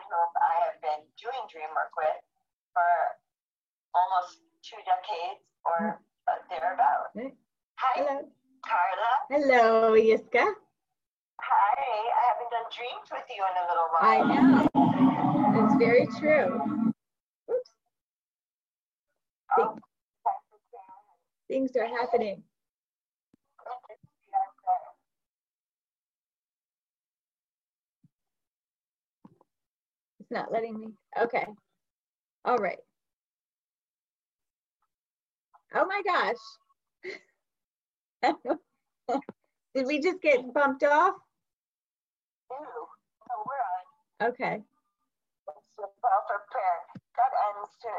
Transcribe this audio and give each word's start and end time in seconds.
someone 0.00 0.28
whom 0.32 0.32
I 0.40 0.54
have 0.64 0.78
been 0.80 1.02
doing 1.20 1.42
dream 1.52 1.68
work 1.76 1.92
with 1.96 2.20
for 2.72 2.88
almost 3.94 4.40
two 4.62 4.78
decades 4.88 5.40
or 5.64 6.00
uh, 6.28 6.40
thereabout. 6.48 7.12
Right. 7.14 7.34
Hi, 7.76 8.04
Hello. 8.04 8.28
Carla. 8.64 9.12
Hello, 9.30 9.92
Yiskah. 9.96 10.52
Hi, 11.40 11.80
I 11.80 12.22
haven't 12.28 12.50
done 12.52 12.68
dreams 12.72 13.08
with 13.10 13.24
you 13.32 13.42
in 13.44 13.54
a 13.56 13.64
little 13.68 13.88
while. 13.92 14.04
I 14.04 14.18
know. 14.28 15.64
It's 15.64 15.74
very 15.78 16.06
true. 16.20 16.92
Oops. 17.50 17.70
Oh, 19.58 19.76
Things 21.48 21.74
are 21.76 21.86
happening. 21.86 22.42
It's 30.20 30.30
not 30.30 30.49
letting 30.60 30.78
me. 30.78 30.88
Okay. 31.20 31.46
All 32.44 32.58
right. 32.58 32.78
Oh 35.74 35.86
my 35.86 36.02
gosh. 36.04 36.36
Did 39.74 39.86
we 39.86 40.00
just 40.00 40.20
get 40.20 40.52
bumped 40.52 40.82
off? 40.82 41.14
Ew. 42.50 42.56
No, 42.58 43.44
we're 43.46 44.26
on. 44.26 44.32
Okay. 44.32 44.62
It's 45.48 45.78
a 45.78 45.86
buffer 46.02 46.42
pair. 46.52 46.76
That 47.16 47.32
ends 47.46 47.72
soon 47.80 47.98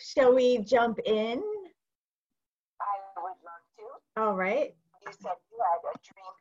shall 0.00 0.34
we 0.34 0.58
jump 0.58 0.98
in? 1.04 1.42
All 4.20 4.34
right. 4.36 4.74
You 5.00 5.12
said 5.16 5.32
you 5.48 5.56
had 5.64 5.80
a 5.80 5.96
dream. 6.04 6.34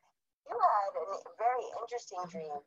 You 0.51 0.55
had 0.59 0.91
a 0.99 1.15
very 1.39 1.63
interesting 1.79 2.19
dream. 2.27 2.59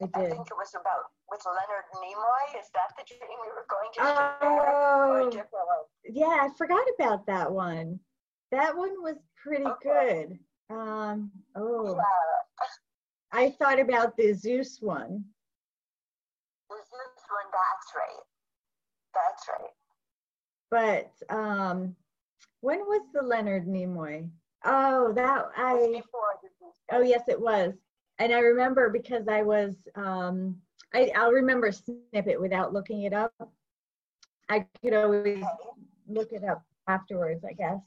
I 0.00 0.06
I 0.14 0.30
think 0.30 0.46
it 0.46 0.54
was 0.56 0.70
about 0.78 1.10
with 1.28 1.42
Leonard 1.44 1.90
Nimoy. 1.98 2.60
Is 2.60 2.70
that 2.78 2.94
the 2.96 3.02
dream 3.02 3.34
we 3.42 3.48
were 3.50 3.66
going 3.68 3.90
to 3.94 4.00
Oh, 4.00 5.42
yeah, 6.08 6.38
I 6.46 6.48
forgot 6.56 6.86
about 6.96 7.26
that 7.26 7.50
one. 7.50 7.98
That 8.52 8.76
one 8.76 9.02
was 9.02 9.16
pretty 9.42 9.64
Okay. 9.66 10.26
good. 10.28 10.38
Um, 10.76 11.32
oh, 11.56 11.96
Yeah. 11.96 12.04
I 13.32 13.50
thought 13.50 13.80
about 13.80 14.16
the 14.16 14.32
Zeus 14.32 14.78
one. 14.80 15.24
The 16.68 16.76
Zeus 16.76 17.24
one, 17.28 17.50
that's 17.50 17.88
right. 17.96 18.24
That's 19.14 19.48
right. 19.48 19.74
But 20.70 21.34
um, 21.36 21.96
when 22.60 22.78
was 22.80 23.02
the 23.12 23.22
Leonard 23.22 23.66
Nimoy? 23.66 24.30
Oh, 24.64 25.12
that 25.14 25.46
I. 25.56 25.76
before 25.92 26.20
the 26.42 26.48
Zeus. 26.58 26.74
Oh 26.92 27.02
yes, 27.02 27.22
it 27.28 27.40
was. 27.40 27.74
And 28.18 28.32
I 28.32 28.40
remember 28.40 28.90
because 28.90 29.28
I 29.28 29.42
was, 29.42 29.74
um, 29.94 30.56
I, 30.94 31.10
I'll 31.16 31.32
remember 31.32 31.68
a 31.68 31.72
snippet 31.72 32.40
without 32.40 32.72
looking 32.72 33.04
it 33.04 33.14
up. 33.14 33.32
I 34.50 34.66
could 34.82 34.92
always 34.92 35.44
look 36.08 36.32
it 36.32 36.44
up 36.44 36.62
afterwards, 36.86 37.44
I 37.44 37.52
guess, 37.52 37.80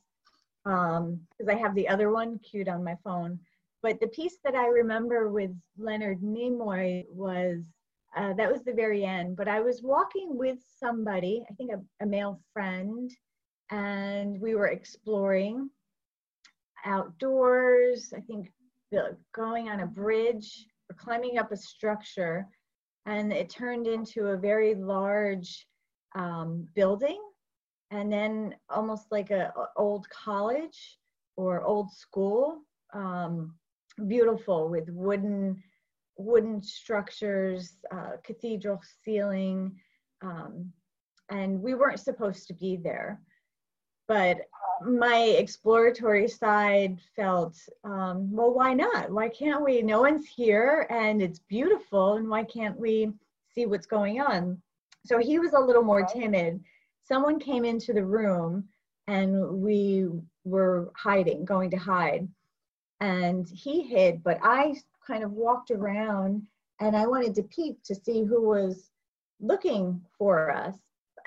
because 0.64 1.48
I 1.48 1.56
have 1.56 1.76
the 1.76 1.88
other 1.88 2.10
one 2.10 2.40
queued 2.40 2.70
on 2.70 2.84
my 2.84 2.98
phone. 3.04 3.40
But 3.84 4.00
the 4.00 4.08
piece 4.08 4.38
that 4.44 4.56
I 4.56 4.68
remember 4.68 5.30
with 5.30 5.52
Leonard 5.78 6.22
Nimoy 6.22 7.06
was 7.10 7.60
uh, 8.16 8.34
that 8.34 8.52
was 8.52 8.64
the 8.64 8.74
very 8.74 9.04
end. 9.04 9.36
But 9.36 9.48
I 9.48 9.60
was 9.60 9.82
walking 9.84 10.38
with 10.38 10.60
somebody, 10.80 11.44
I 11.50 11.54
think 11.54 11.72
a, 11.72 11.82
a 12.04 12.06
male 12.06 12.40
friend, 12.54 13.12
and 13.72 14.40
we 14.40 14.56
were 14.56 14.68
exploring 14.68 15.70
outdoors. 16.86 18.14
I 18.16 18.22
think 18.22 18.52
going 19.34 19.70
on 19.70 19.80
a 19.80 19.88
bridge 19.88 20.68
or 20.90 20.96
climbing 20.96 21.38
up 21.38 21.52
a 21.52 21.58
structure, 21.58 22.48
and 23.06 23.34
it 23.34 23.50
turned 23.50 23.88
into 23.88 24.28
a 24.28 24.38
very 24.38 24.76
large 24.76 25.68
um, 26.16 26.68
building, 26.76 27.20
and 27.92 28.12
then 28.12 28.56
almost 28.70 29.12
like 29.12 29.32
a, 29.32 29.52
old 29.76 30.08
college 30.10 30.98
or 31.36 31.64
old 31.64 31.92
school. 31.92 32.60
Um, 32.94 33.56
beautiful 34.08 34.70
with 34.70 34.90
wooden 34.90 35.62
wooden 36.18 36.62
structures, 36.62 37.74
uh, 37.92 38.12
cathedral 38.24 38.80
ceiling, 39.04 39.76
um, 40.22 40.72
and 41.30 41.62
we 41.62 41.74
weren't 41.74 42.00
supposed 42.00 42.48
to 42.48 42.54
be 42.54 42.78
there. 42.78 43.20
But 44.08 44.42
my 44.86 45.36
exploratory 45.38 46.28
side 46.28 47.00
felt, 47.16 47.58
um, 47.84 48.32
well, 48.32 48.54
why 48.54 48.74
not? 48.74 49.12
Why 49.12 49.30
can't 49.30 49.64
we? 49.64 49.82
No 49.82 50.02
one's 50.02 50.28
here 50.28 50.88
and 50.90 51.22
it's 51.22 51.40
beautiful, 51.40 52.18
and 52.18 52.30
why 52.30 52.44
can't 52.44 52.78
we 52.78 53.12
see 53.54 53.66
what's 53.66 53.86
going 53.86 54.20
on? 54.20 54.62
So 55.06 55.20
he 55.20 55.40
was 55.40 55.54
a 55.54 55.60
little 55.60 55.84
more 55.84 56.06
timid. 56.06 56.64
Someone 57.04 57.40
came 57.40 57.66
into 57.66 57.94
the 57.94 58.06
room 58.06 58.68
and 59.08 59.62
we 59.62 60.10
were 60.46 60.92
hiding, 60.96 61.46
going 61.46 61.70
to 61.72 61.78
hide. 61.78 62.28
And 63.02 63.48
he 63.50 63.84
hid, 63.84 64.24
but 64.24 64.40
I 64.42 64.76
kind 65.06 65.24
of 65.24 65.32
walked 65.32 65.72
around 65.72 66.44
and 66.80 66.96
I 66.96 67.06
wanted 67.06 67.36
to 67.36 67.44
peek 67.44 67.84
to 67.84 67.96
see 67.96 68.24
who 68.24 68.48
was 68.48 68.90
looking 69.42 70.02
for 70.18 70.52
us. 70.52 70.76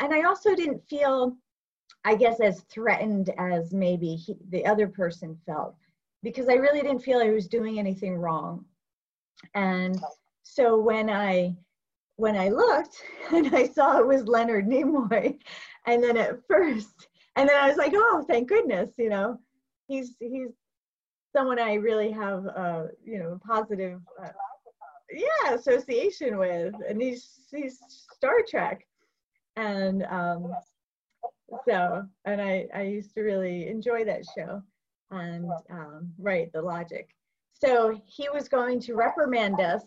And 0.00 0.12
I 0.12 0.22
also 0.22 0.54
didn't 0.54 0.88
feel 0.88 1.36
I 2.04 2.14
guess 2.14 2.40
as 2.40 2.60
threatened 2.62 3.30
as 3.38 3.72
maybe 3.72 4.14
he, 4.14 4.36
the 4.50 4.64
other 4.64 4.86
person 4.86 5.38
felt 5.46 5.74
because 6.22 6.48
I 6.48 6.54
really 6.54 6.80
didn't 6.80 7.00
feel 7.02 7.18
I 7.18 7.30
was 7.30 7.48
doing 7.48 7.78
anything 7.78 8.16
wrong. 8.16 8.64
And 9.54 10.00
so 10.42 10.78
when 10.78 11.10
I 11.10 11.54
when 12.16 12.36
I 12.36 12.48
looked 12.48 13.02
and 13.32 13.54
I 13.54 13.66
saw 13.68 13.98
it 13.98 14.06
was 14.06 14.26
Leonard 14.26 14.66
Nimoy, 14.66 15.38
and 15.86 16.02
then 16.02 16.16
at 16.16 16.38
first, 16.48 17.08
and 17.36 17.48
then 17.48 17.56
I 17.56 17.68
was 17.68 17.76
like, 17.76 17.92
oh, 17.94 18.24
thank 18.28 18.48
goodness, 18.48 18.90
you 18.98 19.08
know, 19.08 19.38
he's 19.88 20.16
he's 20.20 20.50
someone 21.36 21.58
I 21.58 21.74
really 21.74 22.10
have, 22.12 22.46
uh, 22.46 22.84
you 23.04 23.18
know, 23.18 23.38
positive, 23.46 24.00
uh, 24.22 24.28
yeah, 25.10 25.54
association 25.54 26.38
with, 26.38 26.74
and 26.88 27.00
he's 27.00 27.28
he's 27.50 27.78
Star 28.14 28.38
Trek, 28.48 28.86
and 29.56 30.04
um, 30.04 30.52
so 31.66 32.06
and 32.24 32.40
I 32.40 32.66
I 32.74 32.82
used 32.82 33.14
to 33.14 33.22
really 33.22 33.68
enjoy 33.68 34.04
that 34.04 34.24
show, 34.36 34.62
and 35.10 35.50
um, 35.70 36.12
right 36.18 36.52
the 36.52 36.62
logic. 36.62 37.10
So 37.52 38.00
he 38.06 38.28
was 38.28 38.48
going 38.48 38.80
to 38.80 38.94
reprimand 38.94 39.60
us, 39.60 39.82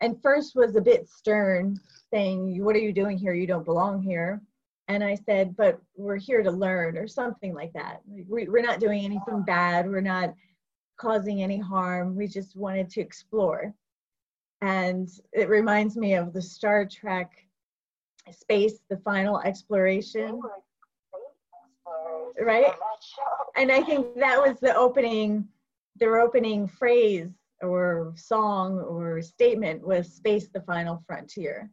and 0.00 0.20
first 0.22 0.54
was 0.54 0.76
a 0.76 0.80
bit 0.80 1.08
stern, 1.08 1.78
saying, 2.12 2.62
"What 2.64 2.76
are 2.76 2.80
you 2.80 2.92
doing 2.92 3.18
here? 3.18 3.34
You 3.34 3.46
don't 3.46 3.64
belong 3.64 4.02
here." 4.02 4.40
And 4.88 5.04
I 5.04 5.14
said, 5.14 5.56
"But 5.56 5.80
we're 5.96 6.16
here 6.16 6.42
to 6.42 6.50
learn," 6.50 6.96
or 6.96 7.06
something 7.06 7.54
like 7.54 7.72
that. 7.74 8.00
We, 8.06 8.48
we're 8.48 8.62
not 8.62 8.80
doing 8.80 9.04
anything 9.04 9.42
bad. 9.42 9.88
We're 9.88 10.00
not 10.00 10.34
causing 10.96 11.42
any 11.42 11.58
harm. 11.58 12.14
We 12.14 12.28
just 12.28 12.56
wanted 12.56 12.90
to 12.90 13.00
explore. 13.00 13.74
And 14.60 15.08
it 15.32 15.48
reminds 15.48 15.96
me 15.96 16.14
of 16.14 16.34
the 16.34 16.42
Star 16.42 16.84
Trek 16.84 17.30
space, 18.30 18.80
the 18.90 18.98
final 18.98 19.40
exploration. 19.40 20.40
Were 22.38 22.44
great 22.44 22.64
explorers 22.64 22.64
Right? 22.64 22.72
on 22.72 22.78
that 22.78 23.02
show. 23.02 23.60
And 23.62 23.72
I 23.72 23.82
think 23.82 24.14
that 24.18 24.38
was 24.40 24.58
the 24.60 24.74
opening, 24.76 25.46
their 25.96 26.18
opening 26.20 26.66
phrase 26.68 27.30
or 27.62 28.12
song 28.16 28.78
or 28.80 29.20
statement 29.22 29.86
was 29.86 30.12
space 30.14 30.48
the 30.48 30.62
final 30.62 31.02
frontier 31.06 31.70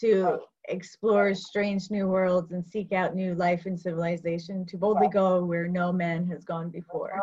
to 0.00 0.38
explore 0.68 1.34
strange 1.34 1.90
new 1.90 2.06
worlds 2.06 2.52
and 2.52 2.64
seek 2.64 2.92
out 2.92 3.14
new 3.14 3.34
life 3.34 3.64
and 3.66 3.78
civilization 3.80 4.64
to 4.66 4.76
boldly 4.76 5.08
go 5.08 5.42
where 5.44 5.66
no 5.66 5.92
man 5.92 6.26
has 6.28 6.44
gone 6.44 6.68
before. 6.70 7.18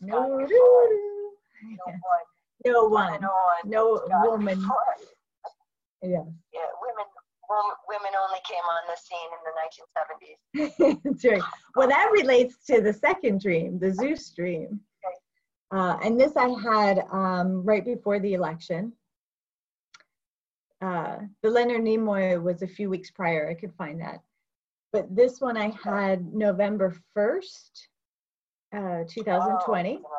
No, 0.00 0.16
gone 0.16 0.46
before. 0.46 0.88
No 2.64 2.86
one. 2.88 3.20
no 3.20 3.28
No 3.64 3.90
one. 3.92 4.08
no 4.10 4.30
woman. 4.30 4.58
before. 4.58 6.26
Women, 7.88 8.12
only 8.20 8.40
came 8.48 8.64
on 8.64 8.82
the 8.88 8.96
scene 8.96 9.30
in 9.36 9.40
the 9.46 10.68
1970s. 10.86 11.00
that's 11.04 11.24
right. 11.24 11.42
Well, 11.74 11.88
that 11.88 12.10
relates 12.12 12.56
to 12.66 12.80
the 12.80 12.92
second 12.92 13.40
dream, 13.40 13.78
the 13.78 13.92
Zeus 13.92 14.30
dream. 14.30 14.80
Uh, 15.72 15.96
and 16.02 16.18
this 16.18 16.36
I 16.36 16.48
had 16.48 17.04
um, 17.10 17.64
right 17.64 17.84
before 17.84 18.20
the 18.20 18.34
election. 18.34 18.92
Uh, 20.80 21.18
the 21.42 21.50
Leonard 21.50 21.82
Nimoy 21.82 22.40
was 22.40 22.62
a 22.62 22.68
few 22.68 22.88
weeks 22.90 23.10
prior. 23.10 23.48
I 23.48 23.54
could 23.54 23.72
find 23.74 24.00
that. 24.00 24.20
But 24.92 25.14
this 25.14 25.40
one 25.40 25.56
I 25.56 25.72
had 25.82 26.32
November 26.32 26.94
1st, 27.16 27.70
uh, 28.74 29.04
2020. 29.08 30.00
Oh. 30.04 30.10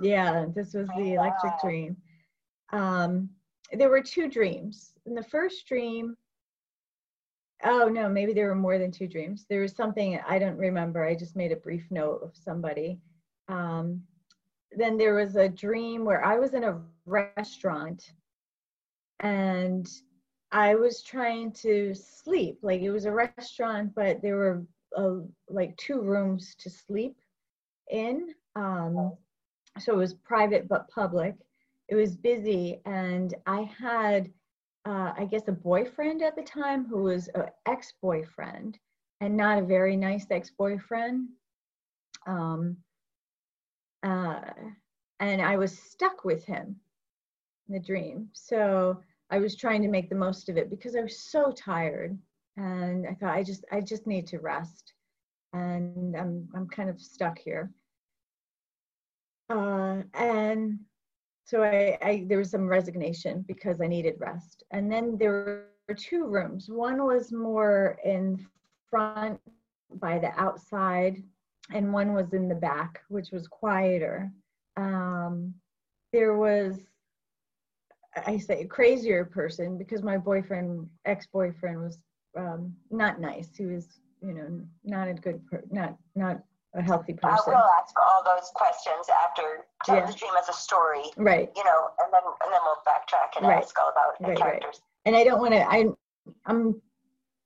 Yeah, 0.00 0.46
this 0.54 0.74
was 0.74 0.88
the 0.96 1.14
electric 1.14 1.54
dream. 1.60 1.96
Um, 2.72 3.30
there 3.72 3.90
were 3.90 4.02
two 4.02 4.28
dreams. 4.28 4.92
In 5.06 5.14
the 5.14 5.22
first 5.22 5.66
dream, 5.66 6.16
oh 7.64 7.88
no, 7.88 8.08
maybe 8.08 8.32
there 8.32 8.48
were 8.48 8.54
more 8.54 8.78
than 8.78 8.90
two 8.90 9.08
dreams. 9.08 9.46
There 9.48 9.60
was 9.60 9.74
something 9.74 10.20
I 10.26 10.38
don't 10.38 10.56
remember. 10.56 11.04
I 11.04 11.14
just 11.14 11.36
made 11.36 11.52
a 11.52 11.56
brief 11.56 11.86
note 11.90 12.20
of 12.22 12.36
somebody. 12.36 12.98
Um, 13.48 14.02
then 14.72 14.96
there 14.96 15.14
was 15.14 15.36
a 15.36 15.48
dream 15.48 16.04
where 16.04 16.24
I 16.24 16.38
was 16.38 16.54
in 16.54 16.64
a 16.64 16.80
restaurant 17.06 18.12
and 19.20 19.88
I 20.52 20.74
was 20.74 21.02
trying 21.02 21.52
to 21.52 21.94
sleep. 21.94 22.58
Like 22.62 22.82
it 22.82 22.90
was 22.90 23.06
a 23.06 23.12
restaurant, 23.12 23.94
but 23.94 24.22
there 24.22 24.36
were 24.36 24.66
uh, 24.96 25.26
like 25.48 25.76
two 25.76 26.00
rooms 26.00 26.54
to 26.60 26.70
sleep 26.70 27.16
in. 27.90 28.28
Um, 28.54 29.16
so 29.78 29.92
it 29.92 29.96
was 29.96 30.14
private 30.14 30.68
but 30.68 30.88
public. 30.88 31.34
It 31.88 31.94
was 31.94 32.16
busy, 32.16 32.80
and 32.84 33.34
I 33.46 33.62
had, 33.78 34.32
uh, 34.84 35.12
I 35.16 35.26
guess, 35.30 35.48
a 35.48 35.52
boyfriend 35.52 36.22
at 36.22 36.34
the 36.34 36.42
time 36.42 36.84
who 36.84 37.04
was 37.04 37.28
an 37.28 37.46
ex 37.66 37.92
boyfriend 38.02 38.78
and 39.20 39.36
not 39.36 39.58
a 39.58 39.66
very 39.66 39.96
nice 39.96 40.26
ex 40.30 40.50
boyfriend. 40.50 41.28
Um, 42.26 42.76
uh, 44.02 44.40
and 45.20 45.40
I 45.40 45.56
was 45.56 45.78
stuck 45.78 46.24
with 46.24 46.44
him 46.44 46.76
in 47.68 47.74
the 47.74 47.80
dream. 47.80 48.28
So 48.32 49.00
I 49.30 49.38
was 49.38 49.56
trying 49.56 49.82
to 49.82 49.88
make 49.88 50.08
the 50.08 50.14
most 50.14 50.48
of 50.48 50.56
it 50.56 50.70
because 50.70 50.96
I 50.96 51.00
was 51.00 51.18
so 51.18 51.50
tired, 51.52 52.18
and 52.56 53.06
I 53.06 53.14
thought 53.14 53.34
I 53.34 53.42
just 53.42 53.64
I 53.72 53.80
just 53.80 54.06
need 54.06 54.26
to 54.28 54.38
rest, 54.38 54.92
and 55.52 56.16
I'm 56.16 56.48
I'm 56.54 56.68
kind 56.68 56.90
of 56.90 57.00
stuck 57.00 57.38
here. 57.38 57.70
Uh, 59.48 60.02
and 60.14 60.78
so 61.46 61.62
I, 61.62 61.96
I 62.02 62.26
there 62.28 62.38
was 62.38 62.50
some 62.50 62.66
resignation 62.66 63.44
because 63.46 63.80
I 63.80 63.86
needed 63.86 64.16
rest, 64.18 64.64
and 64.72 64.90
then 64.90 65.16
there 65.16 65.68
were 65.88 65.94
two 65.94 66.26
rooms. 66.26 66.68
One 66.68 67.04
was 67.04 67.32
more 67.32 67.98
in 68.04 68.44
front 68.90 69.40
by 69.94 70.18
the 70.18 70.38
outside, 70.38 71.22
and 71.72 71.92
one 71.92 72.12
was 72.12 72.32
in 72.32 72.48
the 72.48 72.54
back, 72.54 73.00
which 73.08 73.30
was 73.30 73.46
quieter. 73.46 74.32
Um, 74.76 75.54
there 76.12 76.36
was 76.36 76.80
I 78.26 78.38
say 78.38 78.62
a 78.62 78.66
crazier 78.66 79.24
person 79.24 79.78
because 79.78 80.02
my 80.02 80.16
boyfriend, 80.16 80.88
ex-boyfriend, 81.04 81.80
was 81.80 81.98
um, 82.36 82.74
not 82.90 83.20
nice. 83.20 83.54
He 83.56 83.66
was, 83.66 84.00
you 84.22 84.32
know, 84.34 84.60
not 84.84 85.08
a 85.08 85.14
good, 85.14 85.46
per- 85.46 85.64
not 85.70 85.96
not 86.14 86.42
a 86.74 86.82
healthy 86.82 87.14
person. 87.14 87.38
I 87.46 87.50
will 87.50 87.70
ask 87.80 87.94
all 87.98 88.22
those 88.24 88.50
questions 88.54 89.08
after 89.08 89.64
tell 89.84 89.96
Yeah. 89.96 90.06
the 90.06 90.12
dream 90.12 90.32
as 90.38 90.48
a 90.48 90.52
story, 90.52 91.04
Right, 91.16 91.50
you 91.56 91.64
know, 91.64 91.90
and 92.00 92.12
then 92.12 92.22
and 92.42 92.52
then 92.52 92.60
we'll 92.64 92.76
backtrack 92.86 93.36
and 93.38 93.46
Right. 93.46 93.62
ask 93.62 93.78
all 93.80 93.88
about 93.90 94.18
the 94.18 94.28
Right, 94.28 94.40
right. 94.40 94.60
characters. 94.60 94.82
and 95.04 95.16
I 95.16 95.24
don't 95.24 95.40
want 95.40 95.54
to. 95.54 95.62
I 95.70 95.86
I'm 96.46 96.80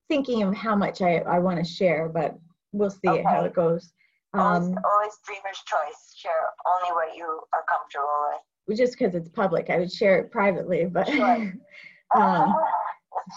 thinking 0.08 0.42
of 0.42 0.54
how 0.54 0.74
much 0.74 1.02
I 1.02 1.18
I 1.18 1.38
want 1.38 1.58
to 1.58 1.64
share, 1.64 2.08
but 2.08 2.36
we'll 2.72 2.90
see 2.90 3.22
how 3.22 3.44
it 3.44 3.52
goes. 3.52 3.92
Always, 4.34 4.68
Um, 4.68 4.78
always 4.84 5.18
dreamer's 5.24 5.60
choice. 5.64 6.14
Share 6.16 6.52
only 6.66 6.92
what 6.94 7.16
you 7.16 7.26
are 7.52 7.64
comfortable 7.64 8.28
with. 8.68 8.76
just 8.78 8.96
because 8.96 9.14
it's 9.14 9.28
public, 9.28 9.68
I 9.70 9.78
would 9.78 9.90
share 9.92 10.18
it 10.18 10.30
privately, 10.30 10.86
but 10.86 11.08
Sure. 11.08 11.52
um, 12.14 12.54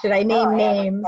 should 0.01 0.11
I 0.11 0.21
name 0.33 0.55
names? 0.55 1.05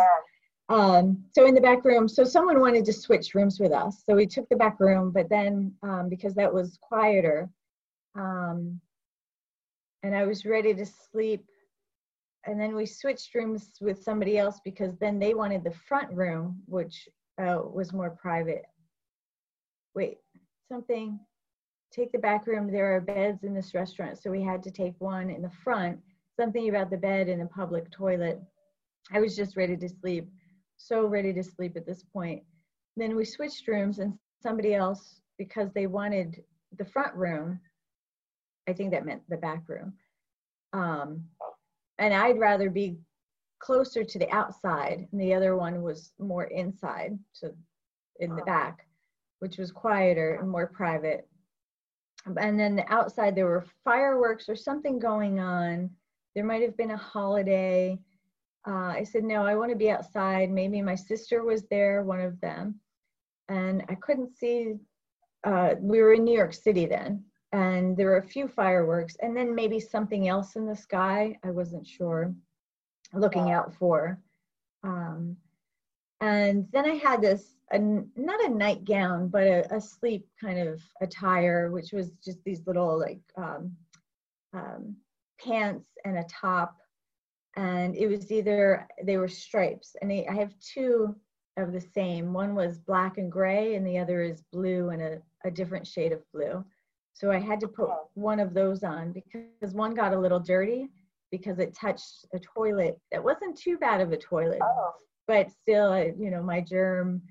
Um, 0.69 1.23
so 1.33 1.45
in 1.45 1.53
the 1.53 1.61
back 1.61 1.85
room, 1.85 2.07
so 2.07 2.23
someone 2.23 2.59
wanted 2.59 2.85
to 2.85 2.93
switch 2.93 3.35
rooms 3.35 3.59
with 3.59 3.71
us. 3.71 4.03
So 4.07 4.15
we 4.15 4.25
took 4.25 4.49
the 4.49 4.55
back 4.55 4.79
room, 4.79 5.11
but 5.11 5.29
then 5.29 5.73
um, 5.83 6.09
because 6.09 6.33
that 6.35 6.51
was 6.51 6.79
quieter, 6.81 7.49
um, 8.15 8.79
and 10.01 10.15
I 10.15 10.25
was 10.25 10.45
ready 10.45 10.73
to 10.73 10.85
sleep, 10.85 11.45
and 12.45 12.59
then 12.59 12.75
we 12.75 12.85
switched 12.87 13.35
rooms 13.35 13.71
with 13.79 14.01
somebody 14.01 14.39
else 14.39 14.59
because 14.65 14.95
then 14.97 15.19
they 15.19 15.35
wanted 15.35 15.63
the 15.63 15.73
front 15.87 16.11
room, 16.11 16.61
which 16.65 17.07
uh, 17.39 17.59
was 17.63 17.93
more 17.93 18.11
private. 18.11 18.63
Wait, 19.93 20.17
something. 20.67 21.19
Take 21.91 22.11
the 22.11 22.19
back 22.19 22.47
room. 22.47 22.71
There 22.71 22.95
are 22.95 23.01
beds 23.01 23.43
in 23.43 23.53
this 23.53 23.73
restaurant, 23.75 24.17
so 24.17 24.31
we 24.31 24.41
had 24.41 24.63
to 24.63 24.71
take 24.71 24.95
one 24.97 25.29
in 25.29 25.43
the 25.43 25.51
front. 25.63 25.99
Something 26.39 26.69
about 26.69 26.89
the 26.89 26.97
bed 26.97 27.29
and 27.29 27.39
the 27.39 27.45
public 27.45 27.89
toilet. 27.91 28.41
I 29.13 29.19
was 29.19 29.35
just 29.35 29.55
ready 29.55 29.77
to 29.77 29.87
sleep 29.87 30.27
so 30.77 31.05
ready 31.05 31.33
to 31.33 31.43
sleep 31.43 31.75
at 31.75 31.85
this 31.85 32.03
point. 32.03 32.43
Then 32.97 33.15
we 33.15 33.25
switched 33.25 33.67
rooms, 33.67 33.99
and 33.99 34.17
somebody 34.41 34.73
else, 34.73 35.21
because 35.37 35.71
they 35.73 35.87
wanted 35.87 36.43
the 36.77 36.85
front 36.85 37.13
room, 37.15 37.59
I 38.67 38.73
think 38.73 38.91
that 38.91 39.05
meant 39.05 39.21
the 39.29 39.37
back 39.37 39.63
room. 39.67 39.93
Um, 40.73 41.25
and 41.97 42.13
I'd 42.13 42.39
rather 42.39 42.69
be 42.69 42.97
closer 43.59 44.03
to 44.03 44.19
the 44.19 44.29
outside, 44.31 45.07
and 45.11 45.21
the 45.21 45.33
other 45.33 45.55
one 45.55 45.81
was 45.81 46.11
more 46.19 46.45
inside, 46.45 47.17
so 47.31 47.51
in 48.19 48.35
the 48.35 48.43
back, 48.43 48.87
which 49.39 49.57
was 49.57 49.71
quieter 49.71 50.35
and 50.35 50.49
more 50.49 50.67
private. 50.67 51.27
And 52.25 52.59
then 52.59 52.75
the 52.75 52.91
outside, 52.91 53.35
there 53.35 53.45
were 53.45 53.65
fireworks 53.83 54.49
or 54.49 54.55
something 54.55 54.99
going 54.99 55.39
on. 55.39 55.89
There 56.33 56.45
might 56.45 56.61
have 56.63 56.75
been 56.75 56.91
a 56.91 56.97
holiday 56.97 57.99
uh, 58.67 58.93
I 58.99 59.03
said, 59.03 59.23
no, 59.23 59.45
I 59.45 59.55
want 59.55 59.71
to 59.71 59.77
be 59.77 59.91
outside. 59.91 60.49
Maybe 60.49 60.81
my 60.81 60.95
sister 60.95 61.43
was 61.43 61.63
there, 61.69 62.03
one 62.03 62.21
of 62.21 62.39
them. 62.41 62.79
And 63.47 63.83
I 63.89 63.95
couldn't 63.95 64.35
see, 64.35 64.75
uh, 65.43 65.75
we 65.79 66.01
were 66.01 66.13
in 66.13 66.23
New 66.23 66.35
York 66.35 66.53
City 66.53 66.87
then, 66.87 67.23
and 67.51 67.95
there 67.95 68.07
were 68.07 68.17
a 68.17 68.27
few 68.27 68.47
fireworks, 68.47 69.15
and 69.21 69.37
then 69.37 69.53
maybe 69.53 69.79
something 69.79 70.27
else 70.27 70.55
in 70.55 70.65
the 70.65 70.75
sky. 70.75 71.37
I 71.43 71.51
wasn't 71.51 71.85
sure, 71.85 72.33
looking 73.13 73.51
out 73.51 73.73
for. 73.75 74.19
Um, 74.83 75.37
and 76.21 76.67
then 76.71 76.85
I 76.89 76.95
had 76.95 77.21
this, 77.21 77.55
a, 77.71 77.77
not 77.77 78.43
a 78.45 78.49
nightgown, 78.49 79.27
but 79.27 79.43
a, 79.43 79.75
a 79.75 79.81
sleep 79.81 80.27
kind 80.41 80.59
of 80.59 80.81
attire, 81.01 81.69
which 81.69 81.91
was 81.91 82.11
just 82.23 82.43
these 82.43 82.65
little 82.65 82.97
like 82.97 83.21
um, 83.37 83.71
um, 84.53 84.95
pants 85.39 85.85
and 86.03 86.17
a 86.17 86.25
top 86.29 86.77
and 87.55 87.95
it 87.95 88.07
was 88.07 88.31
either 88.31 88.87
they 89.03 89.17
were 89.17 89.27
stripes 89.27 89.95
and 90.01 90.11
they, 90.11 90.27
i 90.27 90.33
have 90.33 90.53
two 90.59 91.15
of 91.57 91.71
the 91.71 91.79
same. 91.81 92.33
One 92.33 92.53
was 92.53 92.79
black 92.79 93.17
and 93.17 93.31
gray 93.31 93.75
and 93.75 93.87
the 93.87 93.97
other 93.97 94.21
is 94.21 94.43
blue 94.51 94.89
and 94.89 95.01
a, 95.01 95.21
a 95.45 95.51
different 95.51 95.87
shade 95.87 96.11
of 96.11 96.19
blue. 96.33 96.63
So 97.13 97.31
i 97.31 97.39
had 97.39 97.61
to 97.61 97.67
put 97.67 97.89
one 98.13 98.39
of 98.41 98.53
those 98.53 98.83
on 98.83 99.13
because 99.13 99.73
one 99.73 99.93
got 99.93 100.13
a 100.13 100.19
little 100.19 100.39
dirty 100.39 100.89
because 101.31 101.59
it 101.59 101.73
touched 101.73 102.25
a 102.33 102.39
toilet 102.39 102.99
that 103.11 103.23
wasn't 103.23 103.57
too 103.57 103.77
bad 103.77 104.01
of 104.01 104.11
a 104.11 104.17
toilet 104.17 104.59
Oh, 104.61 104.91
but 105.27 105.49
still 105.51 105.97
you 105.97 106.29
know 106.29 106.43
my 106.43 106.61
germ 106.61 107.21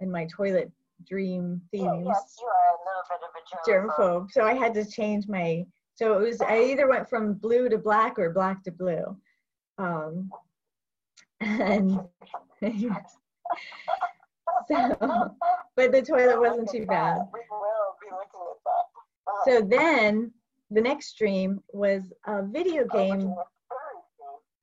and 0.00 0.12
my 0.12 0.26
toilet 0.26 0.70
dream 1.06 1.60
yeah, 1.72 1.80
themes 1.80 2.06
yes, 2.06 2.36
you 2.40 2.46
are 2.46 2.68
a 2.70 2.80
little 2.86 3.04
bit 3.10 3.20
of 3.26 3.34
a 3.40 3.70
germ. 3.70 3.90
germphobe 3.90 4.30
so 4.30 4.44
i 4.44 4.54
had 4.54 4.72
to 4.74 4.84
change 4.84 5.26
my 5.26 5.64
so 5.94 6.18
it 6.18 6.20
was 6.20 6.40
i 6.42 6.62
either 6.62 6.88
went 6.88 7.08
from 7.08 7.34
blue 7.34 7.68
to 7.68 7.76
black 7.78 8.18
or 8.18 8.30
black 8.30 8.62
to 8.62 8.70
blue 8.70 9.16
um 9.78 10.30
and 11.40 12.00
so 14.68 15.36
but 15.76 15.92
the 15.92 16.02
toilet 16.02 16.40
wasn't 16.40 16.70
too 16.70 16.86
bad. 16.86 17.18
So 19.44 19.60
then 19.60 20.32
the 20.70 20.80
next 20.80 21.18
dream 21.18 21.60
was 21.72 22.12
a 22.26 22.42
video 22.42 22.86
game 22.86 23.34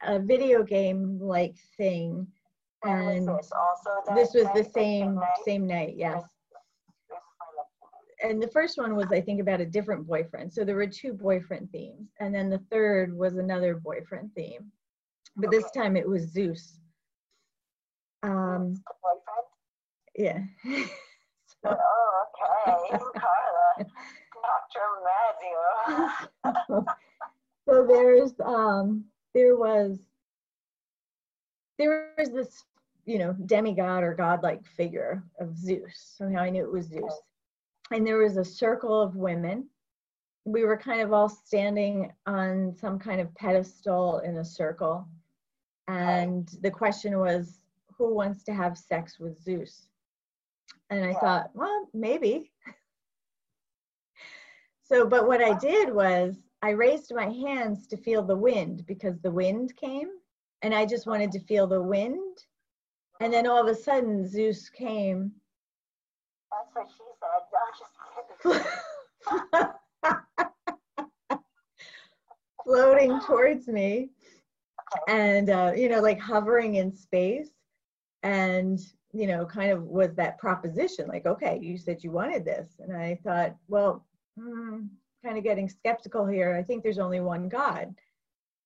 a 0.03 0.19
video 0.19 0.63
game 0.63 1.19
like 1.21 1.55
thing. 1.77 2.27
And 2.83 3.29
this 4.15 4.33
was 4.33 4.47
the 4.55 4.67
same 4.73 5.19
same 5.45 5.67
night 5.67 5.93
yes. 5.95 6.23
And 8.23 8.41
the 8.41 8.47
first 8.47 8.77
one 8.77 8.95
was 8.95 9.11
I 9.11 9.21
think 9.21 9.41
about 9.41 9.61
a 9.61 9.65
different 9.65 10.07
boyfriend. 10.07 10.53
So 10.53 10.63
there 10.63 10.75
were 10.75 10.87
two 10.87 11.13
boyfriend 11.13 11.71
themes, 11.71 12.09
and 12.19 12.33
then 12.33 12.49
the 12.49 12.61
third 12.71 13.15
was 13.15 13.37
another 13.37 13.75
boyfriend 13.75 14.31
theme, 14.35 14.71
but 15.35 15.51
this 15.51 15.69
time 15.71 15.95
it 15.95 16.07
was 16.07 16.23
Zeus. 16.31 16.77
Um, 18.23 18.81
yeah. 20.17 20.39
so, 20.65 21.65
Oh, 21.65 22.25
okay. 22.67 22.97
Carla. 22.97 23.89
Dr. 24.41 24.85
Mazzeo. 26.43 26.85
so 27.69 27.85
there's 27.87 28.33
um 28.43 29.05
there 29.33 29.55
was 29.55 29.99
there 31.77 32.13
was 32.17 32.31
this 32.31 32.63
you 33.05 33.17
know 33.17 33.33
demigod 33.45 34.03
or 34.03 34.13
godlike 34.13 34.65
figure 34.65 35.23
of 35.39 35.57
Zeus. 35.57 36.15
Somehow 36.17 36.41
I 36.41 36.49
knew 36.49 36.63
it 36.63 36.71
was 36.71 36.87
Zeus. 36.87 37.19
And 37.91 38.05
there 38.05 38.17
was 38.17 38.37
a 38.37 38.45
circle 38.45 39.01
of 39.01 39.15
women. 39.15 39.67
We 40.45 40.63
were 40.63 40.77
kind 40.77 41.01
of 41.01 41.13
all 41.13 41.29
standing 41.29 42.11
on 42.25 42.75
some 42.79 42.97
kind 42.97 43.21
of 43.21 43.33
pedestal 43.35 44.19
in 44.19 44.37
a 44.37 44.45
circle. 44.45 45.07
And 45.91 46.47
the 46.61 46.71
question 46.71 47.19
was, 47.19 47.59
who 47.97 48.15
wants 48.15 48.45
to 48.45 48.53
have 48.53 48.77
sex 48.77 49.19
with 49.19 49.43
Zeus? 49.43 49.89
And 50.89 51.03
I 51.03 51.11
thought, 51.13 51.49
well, 51.53 51.89
maybe. 51.93 52.51
So, 54.83 55.05
but 55.07 55.25
what 55.25 55.41
I 55.41 55.57
did 55.57 55.95
was 55.95 56.35
I 56.61 56.71
raised 56.71 57.15
my 57.15 57.27
hands 57.27 57.87
to 57.87 57.95
feel 57.95 58.21
the 58.21 58.35
wind 58.35 58.85
because 58.87 59.21
the 59.21 59.31
wind 59.31 59.73
came 59.77 60.09
and 60.63 60.75
I 60.75 60.85
just 60.85 61.07
wanted 61.07 61.31
to 61.31 61.39
feel 61.39 61.65
the 61.65 61.81
wind. 61.81 62.43
And 63.21 63.31
then 63.31 63.47
all 63.47 63.61
of 63.61 63.67
a 63.67 63.73
sudden, 63.73 64.27
Zeus 64.27 64.67
came. 64.67 65.31
That's 66.51 66.67
what 66.73 66.89
she 66.89 67.03
said. 68.43 68.43
No, 68.43 68.59
just 69.63 69.77
floating 72.65 73.21
towards 73.21 73.69
me 73.69 74.09
and 75.07 75.49
uh, 75.49 75.71
you 75.75 75.89
know 75.89 76.01
like 76.01 76.19
hovering 76.19 76.75
in 76.75 76.93
space 76.93 77.49
and 78.23 78.79
you 79.13 79.27
know 79.27 79.45
kind 79.45 79.71
of 79.71 79.83
was 79.83 80.13
that 80.15 80.37
proposition 80.37 81.07
like 81.07 81.25
okay 81.25 81.59
you 81.61 81.77
said 81.77 82.03
you 82.03 82.11
wanted 82.11 82.45
this. 82.45 82.67
And 82.79 82.95
i 82.95 83.19
thought 83.23 83.55
well 83.67 84.05
hmm, 84.39 84.81
kind 85.23 85.37
of 85.37 85.43
getting 85.43 85.69
skeptical 85.69 86.25
here. 86.25 86.55
I 86.55 86.63
think 86.63 86.83
there's 86.83 86.99
only 86.99 87.19
one 87.19 87.49
god. 87.49 87.93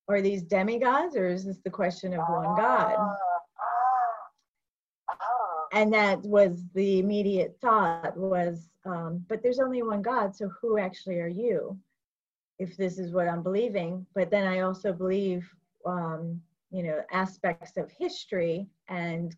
Are 0.08 0.22
these 0.22 0.44
demigods 0.44 1.16
or 1.16 1.28
is 1.28 1.46
this 1.46 1.60
the 1.64 1.70
question 1.70 2.14
of 2.14 2.20
one 2.30 2.56
god? 2.56 2.96
And 5.74 5.92
that 5.94 6.22
was 6.22 6.64
the 6.74 7.00
immediate 7.00 7.58
thought 7.60 8.16
was 8.16 8.70
um, 8.86 9.26
but 9.28 9.42
there's 9.42 9.60
only 9.60 9.82
one 9.82 10.02
god 10.02 10.36
so 10.36 10.50
who 10.62 10.78
actually 10.78 11.20
are 11.20 11.28
you 11.28 11.78
if 12.60 12.78
this 12.78 13.00
is 13.00 13.12
what 13.12 13.28
i'm 13.28 13.44
believing? 13.44 14.06
But 14.14 14.30
then 14.30 14.48
i 14.48 14.60
also 14.60 14.94
believe 14.94 15.50
um, 15.86 16.42
you 16.72 16.84
know 16.84 17.02
aspects 17.12 17.78
of 17.78 17.92
history 17.92 18.68
and 18.90 19.36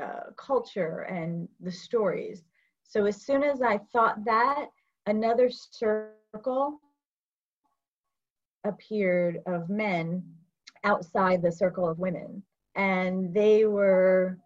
uh, 0.00 0.30
culture 0.36 1.00
and 1.02 1.48
the 1.60 1.72
stories. 1.72 2.44
So 2.84 3.06
as 3.06 3.22
soon 3.24 3.42
as 3.42 3.62
i 3.62 3.78
thought 3.92 4.24
that 4.24 4.66
another 5.06 5.50
circle 5.50 6.78
appeared 8.64 9.40
of 9.46 9.68
men 9.68 10.22
outside 10.84 11.42
the 11.42 11.52
circle 11.52 11.88
of 11.88 11.98
women. 11.98 12.42
And 12.74 13.34
they 13.34 13.66
were 13.66 14.38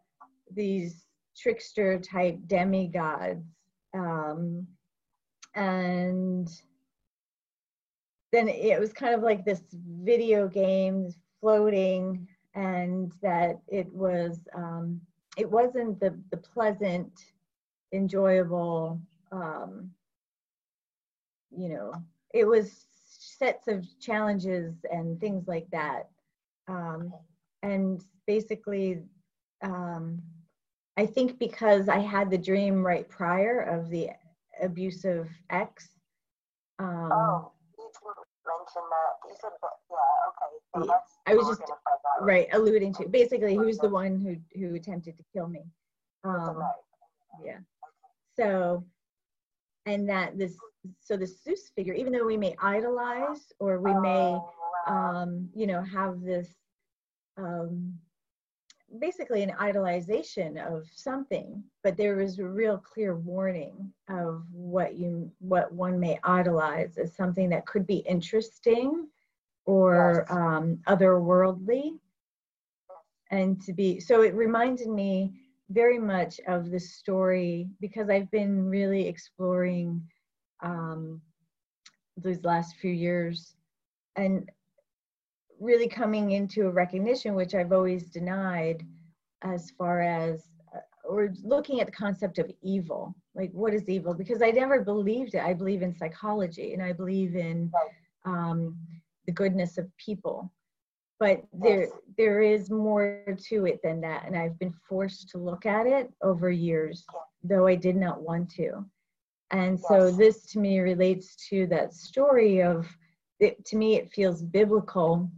these 0.53 1.07
trickster 1.37 1.99
type 1.99 2.39
demigods 2.47 3.45
um, 3.97 4.67
and 5.55 6.49
then 8.33 8.49
it 8.49 8.79
was 8.79 8.93
kind 8.93 9.15
of 9.15 9.23
like 9.23 9.45
this 9.45 9.63
video 9.73 10.49
game 10.49 11.13
floating 11.41 12.27
and 12.55 13.13
that 13.23 13.61
it 13.69 13.93
was 13.93 14.49
um, 14.55 15.01
it 15.37 15.51
wasn't 15.51 15.99
the 16.01 16.19
the 16.31 16.37
pleasant 16.37 17.13
enjoyable 17.93 19.01
um, 19.33 19.91
you 21.57 21.69
know 21.69 21.93
it 22.35 22.47
was 22.47 22.87
sets 22.95 23.69
of 23.69 23.85
challenges 24.01 24.75
and 24.91 25.21
things 25.21 25.47
like 25.47 25.69
that 25.71 26.09
um, 26.69 27.13
and 27.63 28.03
basically 28.27 29.03
um, 29.63 30.21
i 30.97 31.07
think 31.07 31.39
because 31.39 31.89
i 31.89 31.99
had 31.99 32.31
the 32.31 32.39
dream 32.39 32.85
right 32.85 33.09
prior 33.09 33.61
of 33.61 33.89
the 33.91 34.09
abusive 34.63 35.29
ex 35.51 35.91
um, 36.79 37.09
Oh, 37.13 37.53
you 37.79 37.89
didn't 37.93 38.27
mention 38.47 38.83
that. 38.91 39.29
You 39.29 39.35
said 39.41 39.51
that, 39.63 39.77
yeah. 39.91 40.26
I 41.27 41.35
was 41.35 41.49
just- 41.49 41.63
right 42.21 42.49
alluding 42.53 42.95
to 42.95 43.09
basically 43.09 43.55
who's 43.55 43.79
the 43.79 43.89
one 43.89 44.19
who 44.19 44.37
who 44.59 44.75
attempted 44.75 45.17
to 45.17 45.25
kill 45.33 45.49
me. 45.49 45.65
Um, 46.25 46.63
yeah. 47.45 47.59
So 48.37 48.85
and 49.87 50.09
that 50.09 50.37
this 50.39 50.57
so 51.01 51.17
the 51.17 51.27
zeus 51.27 51.71
figure 51.75 51.95
even 51.95 52.13
though 52.13 52.25
we 52.25 52.37
may 52.37 52.55
idolize 52.63 53.53
or 53.59 53.81
we 53.81 53.95
may 53.95 54.39
um 54.87 55.49
you 55.55 55.67
know 55.67 55.83
have 55.83 56.21
this 56.21 56.49
um 57.37 57.93
basically 59.01 59.43
an 59.43 59.51
idolization 59.61 60.65
of 60.65 60.87
something 60.95 61.63
but 61.83 61.97
there 61.97 62.21
is 62.21 62.39
a 62.39 62.45
real 62.45 62.79
clear 62.79 63.17
warning 63.17 63.93
of 64.09 64.45
what 64.53 64.95
you 64.95 65.31
what 65.41 65.73
one 65.73 65.99
may 65.99 66.19
idolize 66.23 66.97
as 66.97 67.15
something 67.15 67.49
that 67.49 67.67
could 67.67 67.87
be 67.87 67.97
interesting 67.99 69.09
or 69.67 70.31
um 70.33 70.79
otherworldly 70.89 71.99
and 73.31 73.61
to 73.61 73.73
be 73.73 74.01
so 74.01 74.23
it 74.23 74.35
reminded 74.35 74.89
me 74.89 75.33
very 75.71 75.99
much 75.99 76.41
of 76.47 76.71
the 76.71 76.79
story 76.79 77.69
because 77.81 78.09
I've 78.09 78.31
been 78.31 78.69
really 78.69 79.07
exploring 79.07 80.03
um, 80.63 81.21
these 82.17 82.45
last 82.45 82.77
few 82.77 82.93
years 82.93 83.57
and 84.17 84.49
really 85.61 85.89
coming 85.89 86.33
into 86.33 86.67
a 86.67 86.71
recognition, 86.71 87.35
which 87.35 87.55
I've 87.55 87.73
always 87.73 88.11
denied, 88.11 88.85
as 89.43 89.71
far 89.71 90.01
as 90.01 90.45
uh, 90.75 90.79
or 91.09 91.33
looking 91.43 91.81
at 91.81 91.87
the 91.87 91.93
concept 91.93 92.39
of 92.39 92.51
evil. 92.63 93.15
Like, 93.35 93.51
what 93.53 93.75
is 93.75 93.89
evil? 93.89 94.15
Because 94.15 94.43
I 94.43 94.51
never 94.51 94.83
believed 94.83 95.35
it. 95.35 95.43
I 95.43 95.53
believe 95.53 95.83
in 95.83 95.95
psychology 95.95 96.73
and 96.73 96.83
I 96.83 96.93
believe 96.93 97.37
in 97.37 97.71
um, 98.25 98.77
the 99.27 99.33
goodness 99.33 99.79
of 99.79 99.89
people. 99.99 100.53
But 101.19 101.45
there 101.53 101.89
there 102.19 102.43
is 102.43 102.71
more 102.71 103.23
to 103.49 103.67
it 103.67 103.81
than 103.83 104.03
that 104.03 104.27
and 104.27 104.37
i've 104.37 104.59
been 104.59 104.75
forced 104.87 105.31
to 105.31 105.39
look 105.39 105.65
at 105.65 105.87
it 105.87 106.13
over 106.23 106.51
years 106.51 107.07
though 107.43 107.67
i 107.67 107.75
did 107.75 107.97
not 107.97 108.21
want 108.21 108.51
to. 108.51 108.85
And 109.53 109.79
so 109.79 110.11
this 110.11 110.45
to 110.53 110.59
me 110.59 110.81
relates 110.81 111.37
to 111.51 111.67
that 111.69 111.95
story 111.95 112.63
of 112.63 112.87
it, 113.39 113.65
to 113.67 113.77
me 113.77 113.97
it 113.97 114.13
feels 114.13 114.43
biblical 114.43 115.31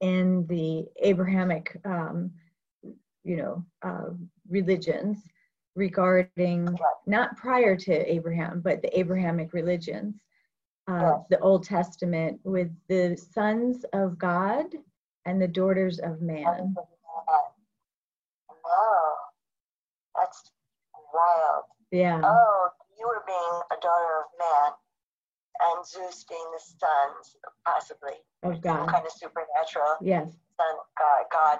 in 0.00 0.46
the 0.46 0.86
abrahamic 1.02 1.76
um, 1.84 2.30
you 3.24 3.36
know 3.36 3.64
uh, 3.82 4.10
religions 4.48 5.18
regarding 5.74 6.68
not 7.06 7.36
prior 7.36 7.76
to 7.76 8.12
abraham 8.12 8.60
but 8.60 8.82
the 8.82 8.98
abrahamic 8.98 9.52
religions 9.52 10.16
uh, 10.88 11.18
the 11.30 11.38
old 11.40 11.64
testament 11.64 12.40
with 12.44 12.70
the 12.88 13.16
sons 13.32 13.84
of 13.92 14.18
god 14.18 14.66
and 15.26 15.40
the 15.40 15.48
daughters 15.48 15.98
of 15.98 16.22
man. 16.22 16.74
Oh, 18.70 19.14
that's 20.16 20.50
wild. 21.14 21.64
Yeah, 21.90 22.20
Oh, 22.22 22.68
you 22.98 23.06
were 23.06 23.22
being 23.26 23.60
a 23.72 23.76
daughter 23.80 24.14
of 24.20 24.28
man, 24.38 24.72
and 25.72 25.86
Zeus 25.86 26.24
being 26.28 26.44
the 26.52 26.60
sons, 26.60 27.36
possibly 27.64 28.12
of 28.42 28.60
some 28.62 28.86
kind 28.88 29.06
of 29.06 29.12
supernatural 29.12 29.96
Yes, 30.00 30.32
son, 30.56 30.76
God, 30.98 31.24
God, 31.32 31.58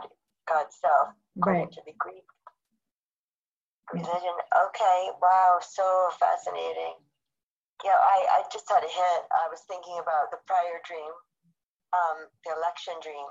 God's 0.49 0.77
self, 0.81 1.09
right. 1.37 1.71
to 1.73 1.81
the 1.87 1.93
Greek 1.99 2.25
religion. 3.93 4.37
Okay, 4.69 5.09
wow, 5.23 5.59
so 5.63 6.11
fascinating. 6.21 6.95
Yeah, 7.85 7.95
I, 7.95 8.43
I 8.43 8.49
just 8.51 8.67
had 8.67 8.83
a 8.83 8.91
hint. 8.91 9.25
I 9.31 9.47
was 9.51 9.63
thinking 9.71 9.99
about 10.03 10.35
the 10.35 10.43
prior 10.51 10.83
dream, 10.83 11.13
um, 11.95 12.27
the 12.43 12.55
election 12.59 12.99
dream, 13.03 13.27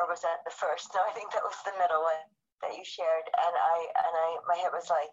or 0.00 0.08
was 0.08 0.24
that 0.24 0.44
the 0.48 0.54
first? 0.54 0.90
No, 0.96 1.04
I 1.04 1.12
think 1.12 1.32
that 1.32 1.44
was 1.44 1.56
the 1.64 1.76
middle 1.76 2.00
one 2.00 2.24
that 2.64 2.72
you 2.76 2.84
shared. 2.84 3.26
And 3.28 3.54
I 3.54 3.76
and 3.92 4.12
I 4.16 4.28
my 4.48 4.56
head 4.60 4.72
was 4.72 4.88
like, 4.88 5.12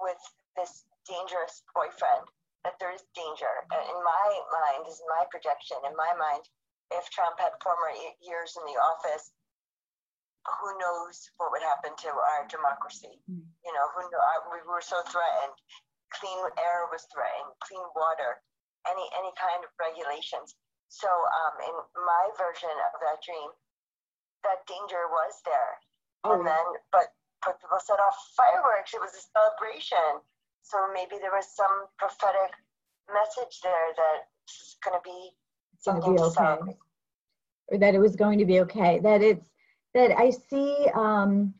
with 0.00 0.20
this 0.56 0.84
dangerous 1.08 1.64
boyfriend, 1.72 2.28
that 2.64 2.76
there 2.78 2.92
is 2.92 3.04
danger. 3.16 3.52
And 3.72 3.82
in 3.88 4.00
my 4.04 4.26
mind, 4.52 4.84
this 4.84 5.00
is 5.00 5.06
my 5.08 5.24
projection. 5.32 5.80
In 5.88 5.96
my 5.96 6.12
mind, 6.18 6.44
if 6.92 7.08
Trump 7.10 7.40
had 7.40 7.56
former 7.64 7.88
y- 7.92 8.16
years 8.20 8.56
in 8.60 8.64
the 8.68 8.78
office, 8.80 9.32
who 10.44 10.70
knows 10.80 11.28
what 11.36 11.52
would 11.52 11.62
happen 11.64 11.92
to 12.04 12.10
our 12.12 12.48
democracy? 12.48 13.20
Mm. 13.28 13.44
You 13.64 13.72
know, 13.72 13.86
who 13.96 14.08
know, 14.08 14.20
we 14.52 14.60
were 14.68 14.80
so 14.84 15.00
threatened. 15.08 15.56
Clean 16.14 16.40
air 16.56 16.88
was 16.88 17.04
threatened, 17.12 17.52
clean 17.60 17.84
water, 17.92 18.40
any 18.88 19.06
any 19.18 19.32
kind 19.36 19.60
of 19.60 19.70
regulations. 19.76 20.56
So, 20.88 21.08
um, 21.08 21.54
in 21.68 21.76
my 22.00 22.24
version 22.40 22.72
of 22.72 22.96
that 23.04 23.20
dream, 23.20 23.52
that 24.44 24.64
danger 24.64 25.04
was 25.12 25.34
there. 25.44 25.72
Oh, 26.24 26.32
And 26.32 26.46
then, 26.46 26.64
but 26.90 27.12
but 27.44 27.60
people 27.60 27.78
set 27.80 28.00
off 28.00 28.16
fireworks. 28.36 28.94
It 28.94 29.00
was 29.00 29.12
a 29.14 29.22
celebration. 29.36 30.22
So 30.62 30.76
maybe 30.92 31.16
there 31.20 31.30
was 31.32 31.46
some 31.48 31.86
prophetic 31.98 32.52
message 33.08 33.60
there 33.62 33.94
that 33.96 34.28
it's 34.44 34.76
going 34.84 34.98
to 34.98 35.04
be 35.04 35.30
something 35.78 36.12
be 36.12 36.18
to 36.18 36.24
okay. 36.24 36.34
celebrate. 36.34 36.78
Or 37.68 37.78
that 37.78 37.94
it 37.94 38.00
was 38.00 38.16
going 38.16 38.38
to 38.38 38.44
be 38.44 38.60
okay. 38.60 38.98
That 38.98 39.22
it's 39.22 39.48
that 39.94 40.18
I 40.18 40.30
see. 40.30 40.88
Um, 40.94 41.54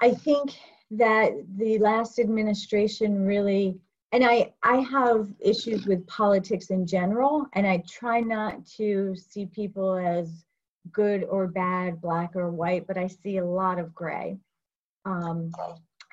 I 0.00 0.12
think 0.12 0.56
that 0.90 1.32
the 1.56 1.78
last 1.78 2.18
administration 2.18 3.24
really, 3.24 3.78
and 4.12 4.24
I 4.24 4.52
I 4.62 4.76
have 4.76 5.28
issues 5.40 5.86
with 5.86 6.06
politics 6.06 6.70
in 6.70 6.86
general, 6.86 7.46
and 7.54 7.66
I 7.66 7.82
try 7.88 8.20
not 8.20 8.64
to 8.76 9.14
see 9.16 9.46
people 9.46 9.94
as 9.94 10.44
good 10.92 11.24
or 11.24 11.46
bad, 11.48 12.00
black 12.00 12.36
or 12.36 12.50
white, 12.50 12.86
but 12.86 12.96
I 12.96 13.08
see 13.08 13.38
a 13.38 13.44
lot 13.44 13.78
of 13.78 13.94
gray. 13.94 14.38
Um, 15.04 15.50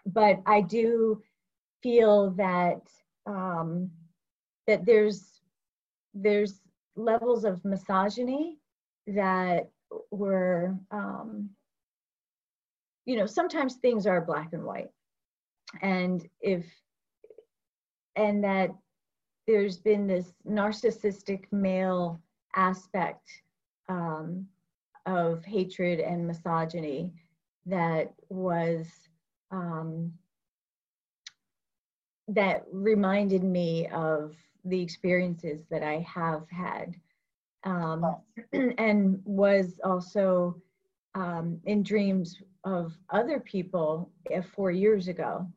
but 0.05 0.41
I 0.45 0.61
do 0.61 1.21
feel 1.81 2.31
that 2.31 2.81
um, 3.25 3.91
that 4.67 4.85
there's 4.85 5.41
there's 6.13 6.61
levels 6.95 7.43
of 7.43 7.63
misogyny 7.65 8.57
that 9.07 9.69
were 10.11 10.75
um, 10.91 11.49
you 13.05 13.17
know 13.17 13.25
sometimes 13.25 13.75
things 13.75 14.07
are 14.07 14.22
black 14.22 14.53
and 14.53 14.63
white. 14.63 14.89
And 15.81 16.27
if 16.41 16.65
and 18.15 18.43
that 18.43 18.72
there's 19.48 19.77
been 19.77 20.07
this 20.07 20.33
narcissistic 20.48 21.45
male 21.51 22.22
aspect 22.55 23.29
um, 23.89 24.48
of 25.05 25.43
hatred 25.43 26.00
and 26.00 26.27
misogyny 26.27 27.12
that 27.65 28.13
was 28.29 28.88
um, 29.51 30.13
that 32.27 32.63
reminded 32.72 33.43
me 33.43 33.88
of 33.88 34.36
the 34.65 34.81
experiences 34.81 35.65
that 35.69 35.83
I 35.83 36.05
have 36.07 36.45
had. 36.50 36.95
Um, 37.65 38.17
and 38.77 39.22
was 39.25 39.79
also 39.83 40.62
um, 41.15 41.60
in 41.65 41.84
dreams 41.84 42.41
of 42.63 42.93
other 43.10 43.39
people 43.39 44.12
uh, 44.34 44.41
four 44.55 44.72
years 44.72 45.08
ago, 45.08 45.48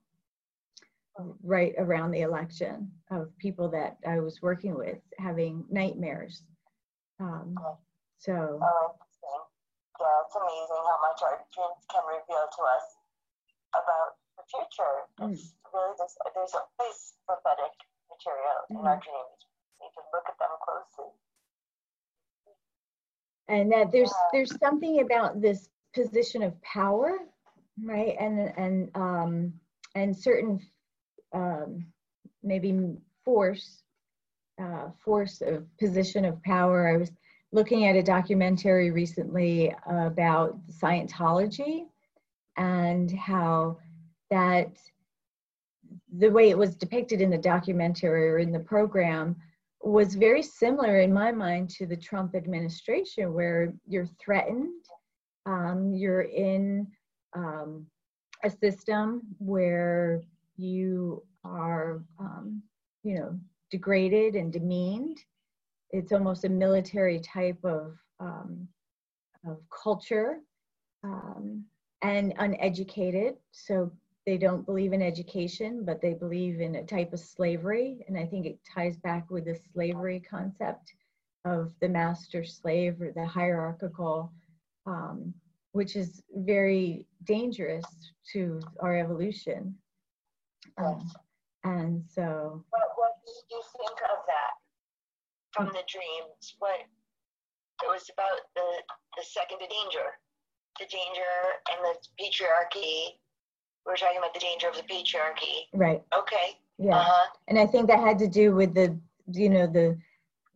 right 1.43 1.75
around 1.79 2.11
the 2.11 2.21
election, 2.21 2.91
of 3.11 3.31
people 3.39 3.69
that 3.71 3.97
I 4.07 4.21
was 4.21 4.43
working 4.43 4.77
with 4.77 4.99
having 5.19 5.65
nightmares. 5.71 6.43
Um, 7.21 7.55
so. 8.19 8.61
Oh, 8.61 8.95
yeah, 9.97 10.21
it's 10.29 10.37
amazing 10.37 10.83
how 10.85 10.99
much 11.01 11.21
our 11.25 11.41
dreams 11.57 11.83
can 11.89 12.05
reveal 12.05 12.45
to 12.45 12.63
us 12.69 12.87
about 13.73 14.21
the 14.37 14.45
future. 14.45 14.97
Mm. 15.17 15.33
It's 15.33 15.57
really 15.73 15.97
this, 15.97 16.13
there's 16.37 16.53
always 16.53 16.99
prophetic 17.25 17.73
material 18.13 18.61
mm. 18.69 18.77
in 18.77 18.85
our 18.85 19.01
mm-hmm. 19.01 19.09
dreams. 19.09 19.41
You 19.81 19.89
can 19.97 20.05
look 20.13 20.27
at 20.29 20.37
them 20.37 20.53
closely. 20.61 21.17
And 23.49 23.71
that 23.73 23.93
there's 23.93 24.12
there's 24.33 24.59
something 24.59 25.00
about 25.00 25.41
this 25.41 25.69
position 25.95 26.43
of 26.43 26.61
power, 26.62 27.19
right? 27.83 28.17
And 28.19 28.53
and 28.57 28.91
um, 28.95 29.53
and 29.95 30.17
certain 30.17 30.61
um, 31.33 31.87
maybe 32.43 32.97
force 33.25 33.83
uh, 34.61 34.88
force 35.05 35.41
of 35.43 35.65
position 35.79 36.25
of 36.25 36.43
power. 36.43 36.88
I 36.88 36.97
was 36.97 37.12
looking 37.53 37.87
at 37.87 37.97
a 37.97 38.03
documentary 38.03 38.91
recently 38.91 39.75
about 39.87 40.59
Scientology 40.69 41.87
and 42.57 43.11
how 43.12 43.79
that 44.31 44.76
the 46.19 46.31
way 46.31 46.50
it 46.50 46.59
was 46.59 46.75
depicted 46.75 47.21
in 47.21 47.31
the 47.31 47.38
documentary 47.38 48.29
or 48.29 48.38
in 48.38 48.53
the 48.53 48.59
program 48.59 49.37
was 49.83 50.14
very 50.14 50.42
similar 50.42 51.00
in 51.00 51.12
my 51.12 51.30
mind 51.33 51.71
to 51.71 51.87
the 51.87 51.97
Trump 51.97 52.35
administration, 52.35 53.33
where 53.33 53.73
you're 53.87 54.09
threatened, 54.23 54.85
um, 55.47 55.92
you're 55.95 56.23
in 56.23 56.87
um, 57.35 57.87
a 58.45 58.50
system 58.50 59.23
where 59.38 60.23
you 60.56 61.23
are, 61.45 62.02
um, 62.18 62.62
you 63.02 63.14
know, 63.14 63.38
degraded 63.71 64.35
and 64.35 64.52
demeaned. 64.52 65.18
It's 65.90 66.12
almost 66.12 66.45
a 66.45 66.49
military 66.49 67.21
type 67.21 67.59
of, 67.64 67.97
um, 68.18 68.66
of 69.47 69.59
culture 69.71 70.40
um, 71.04 71.64
and 72.02 72.35
uneducated. 72.38 73.35
So 73.52 73.92
they 74.26 74.37
don't 74.37 74.66
believe 74.66 74.92
in 74.92 75.02
education, 75.02 75.85
but 75.85 76.02
they 76.02 76.12
believe 76.12 76.61
in 76.61 76.75
a 76.75 76.85
type 76.85 77.12
of 77.12 77.21
slavery. 77.21 78.04
And 78.09 78.18
I 78.18 78.26
think 78.26 78.45
it 78.45 78.59
ties 78.75 78.96
back 78.96 79.31
with 79.31 79.44
the 79.44 79.59
slavery 79.72 80.20
concept 80.29 80.92
of 81.44 81.72
the 81.81 81.88
master 81.88 82.44
slave 82.44 83.01
or 83.01 83.12
the 83.12 83.24
hierarchical, 83.24 84.33
um, 84.85 85.33
which 85.72 85.94
is 85.94 86.22
very 86.35 87.07
dangerous 87.24 87.85
to 88.33 88.61
our 88.81 88.98
evolution. 88.98 89.77
Um, 90.77 91.09
and 91.62 92.03
so. 92.09 92.64
What, 92.70 92.88
what 92.96 93.12
did 93.24 93.44
you 93.48 93.62
think 93.79 93.98
of 94.11 94.18
that 94.27 94.55
from 95.53 95.66
the 95.66 95.85
dreams? 95.87 96.57
What 96.59 96.81
it 97.83 97.87
was 97.87 98.11
about 98.12 98.40
the, 98.57 98.83
the 99.16 99.24
second 99.24 99.59
danger, 99.61 100.18
the 100.81 100.87
danger 100.87 101.35
and 101.70 101.79
the 101.85 101.94
patriarchy. 102.18 103.18
We 103.87 103.92
we're 103.92 103.96
talking 103.96 104.18
about 104.18 104.35
the 104.35 104.40
danger 104.40 104.68
of 104.68 104.75
the 104.75 104.83
patriarchy. 104.83 105.66
Right. 105.72 106.03
Okay. 106.16 106.59
Yeah. 106.79 106.96
Uh-huh. 106.96 107.27
And 107.49 107.59
I 107.59 107.66
think 107.66 107.87
that 107.87 108.01
had 108.01 108.18
to 108.18 108.27
do 108.27 108.55
with 108.55 108.75
the, 108.75 108.99
you 109.33 109.49
know, 109.49 109.66
the 109.66 109.96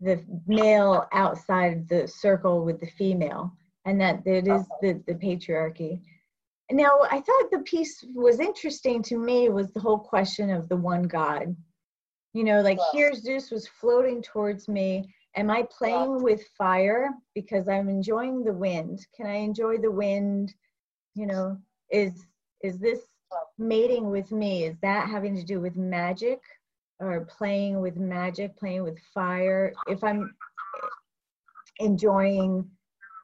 the 0.02 0.24
male 0.46 1.06
outside 1.12 1.86
the 1.88 2.08
circle 2.08 2.64
with 2.64 2.80
the 2.80 2.86
female, 2.86 3.52
and 3.84 4.00
that 4.00 4.26
it 4.26 4.48
is 4.48 4.64
the 4.80 5.00
the 5.06 5.14
patriarchy. 5.14 6.00
Now, 6.72 7.00
I 7.10 7.20
thought 7.20 7.50
the 7.50 7.64
piece 7.64 8.04
was 8.14 8.40
interesting 8.40 9.02
to 9.04 9.18
me 9.18 9.48
was 9.48 9.72
the 9.72 9.80
whole 9.80 9.98
question 9.98 10.50
of 10.50 10.68
the 10.68 10.76
one 10.76 11.02
God. 11.02 11.54
You 12.32 12.44
know, 12.44 12.60
like 12.62 12.78
yes. 12.78 12.88
here 12.92 13.14
Zeus 13.14 13.50
was 13.50 13.68
floating 13.68 14.22
towards 14.22 14.68
me. 14.68 15.12
Am 15.36 15.50
I 15.50 15.66
playing 15.76 16.14
yes. 16.14 16.22
with 16.22 16.42
fire 16.56 17.10
because 17.34 17.68
I'm 17.68 17.88
enjoying 17.88 18.44
the 18.44 18.52
wind? 18.52 19.06
Can 19.16 19.26
I 19.26 19.36
enjoy 19.36 19.78
the 19.78 19.90
wind? 19.90 20.54
You 21.14 21.26
know, 21.26 21.58
is 21.90 22.26
is 22.62 22.78
this 22.78 23.00
mating 23.58 24.10
with 24.10 24.32
me? 24.32 24.64
Is 24.64 24.76
that 24.82 25.08
having 25.08 25.36
to 25.36 25.44
do 25.44 25.60
with 25.60 25.76
magic 25.76 26.40
or 26.98 27.26
playing 27.26 27.80
with 27.80 27.96
magic, 27.96 28.56
playing 28.56 28.82
with 28.82 28.98
fire? 29.14 29.72
If 29.88 30.02
I'm 30.04 30.34
enjoying 31.78 32.68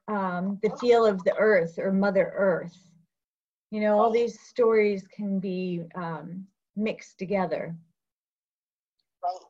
um, 0.09 0.59
the 0.63 0.71
feel 0.81 1.05
of 1.05 1.23
the 1.25 1.35
earth 1.37 1.79
or 1.79 1.93
Mother 1.93 2.33
Earth, 2.35 2.87
you 3.71 3.81
know 3.81 3.99
all 3.99 4.11
these 4.11 4.39
stories 4.41 5.07
can 5.15 5.39
be 5.39 5.83
um, 5.95 6.47
mixed 6.77 7.19
together 7.19 7.75
right 9.23 9.47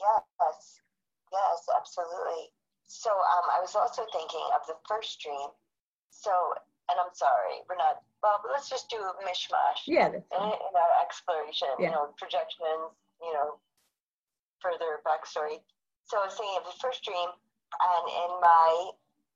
yes 0.00 0.80
yes 1.32 1.66
absolutely 1.76 2.50
so 2.86 3.10
um, 3.10 3.46
i 3.56 3.60
was 3.60 3.74
also 3.74 4.02
thinking 4.12 4.44
of 4.54 4.66
the 4.66 4.74
first 4.88 5.20
dream 5.20 5.48
so 6.10 6.30
and 6.90 6.96
i'm 6.98 7.14
sorry 7.14 7.62
we're 7.68 7.78
not 7.78 8.02
well 8.22 8.42
let's 8.50 8.68
just 8.68 8.90
do 8.90 8.98
a 8.98 9.14
mishmash 9.22 9.86
yeah 9.86 10.08
in, 10.10 10.18
in 10.18 10.72
our 10.74 10.94
exploration 11.00 11.70
yeah. 11.78 11.86
you 11.86 11.90
know 11.90 12.10
projections 12.18 12.92
you 13.22 13.32
know 13.32 13.56
further 14.60 15.00
backstory 15.06 15.62
so 16.04 16.18
i 16.20 16.26
was 16.26 16.34
thinking 16.34 16.58
of 16.58 16.66
the 16.66 16.76
first 16.82 17.02
dream 17.06 17.30
and 17.30 18.04
in 18.10 18.32
my 18.42 18.90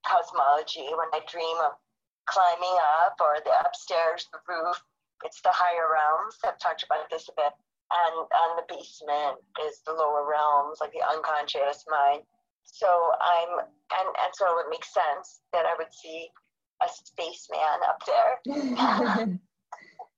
cosmology 0.05 0.91
when 0.93 1.09
i 1.15 1.21
dream 1.31 1.57
of 1.65 1.79
climbing 2.27 2.77
up 3.05 3.17
or 3.21 3.41
the 3.45 3.55
upstairs, 3.65 4.29
the 4.33 4.41
roof. 4.49 4.77
It's 5.25 5.41
the 5.41 5.53
higher 5.53 5.89
realms. 5.89 6.37
I've 6.45 6.59
talked 6.59 6.83
about 6.83 7.09
this 7.11 7.29
a 7.29 7.35
bit. 7.37 7.53
And, 7.93 8.17
and 8.27 8.51
the 8.59 8.67
basement 8.69 9.39
is 9.69 9.81
the 9.87 9.93
lower 9.93 10.29
realms, 10.29 10.81
like 10.81 10.93
the 10.93 11.05
unconscious 11.05 11.85
mind. 11.89 12.25
So 12.65 12.89
I'm, 13.21 13.61
and, 13.61 14.09
and 14.09 14.33
so 14.33 14.59
it 14.59 14.73
makes 14.73 14.93
sense 14.93 15.45
that 15.53 15.69
I 15.69 15.77
would 15.77 15.93
see 15.93 16.29
a 16.83 16.89
spaceman 16.89 17.81
up 17.89 18.01
there. 18.07 18.33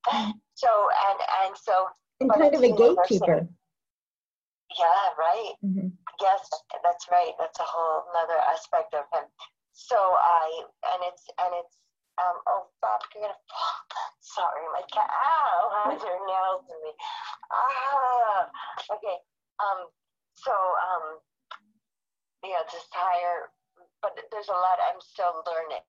so, 0.54 0.70
and, 1.08 1.20
and 1.44 1.56
so. 1.56 1.86
And 2.20 2.30
kind 2.32 2.54
of 2.54 2.62
a 2.62 2.72
gatekeeper. 2.72 3.48
Yeah, 4.78 5.06
right. 5.18 5.52
Mm-hmm. 5.64 5.88
Yes, 6.20 6.48
that's 6.82 7.06
right. 7.10 7.32
That's 7.38 7.58
a 7.60 7.66
whole 7.66 8.08
another 8.12 8.40
aspect 8.52 8.94
of 8.94 9.04
him. 9.12 9.24
So 9.72 9.96
I, 9.96 10.64
and 10.92 11.00
it's, 11.12 11.24
and 11.36 11.52
it's, 11.60 11.76
um, 12.16 12.40
oh, 12.48 12.72
Bob, 12.80 13.00
you're 13.12 13.28
gonna 13.28 13.36
fall. 13.48 13.76
Sorry, 14.20 14.64
my 14.72 14.84
cat. 14.88 15.08
Ow, 15.08 15.92
her 15.92 16.20
nails 16.28 16.64
in 16.68 16.78
me. 16.80 16.92
Ah, 17.52 18.48
okay. 18.96 19.16
Um, 19.60 19.88
so, 20.34 20.52
um, 20.52 21.20
yeah, 22.44 22.64
just 22.72 22.88
higher, 22.92 23.52
but 24.02 24.16
there's 24.32 24.48
a 24.48 24.56
lot 24.56 24.80
I'm 24.80 25.00
still 25.00 25.44
learning. 25.44 25.84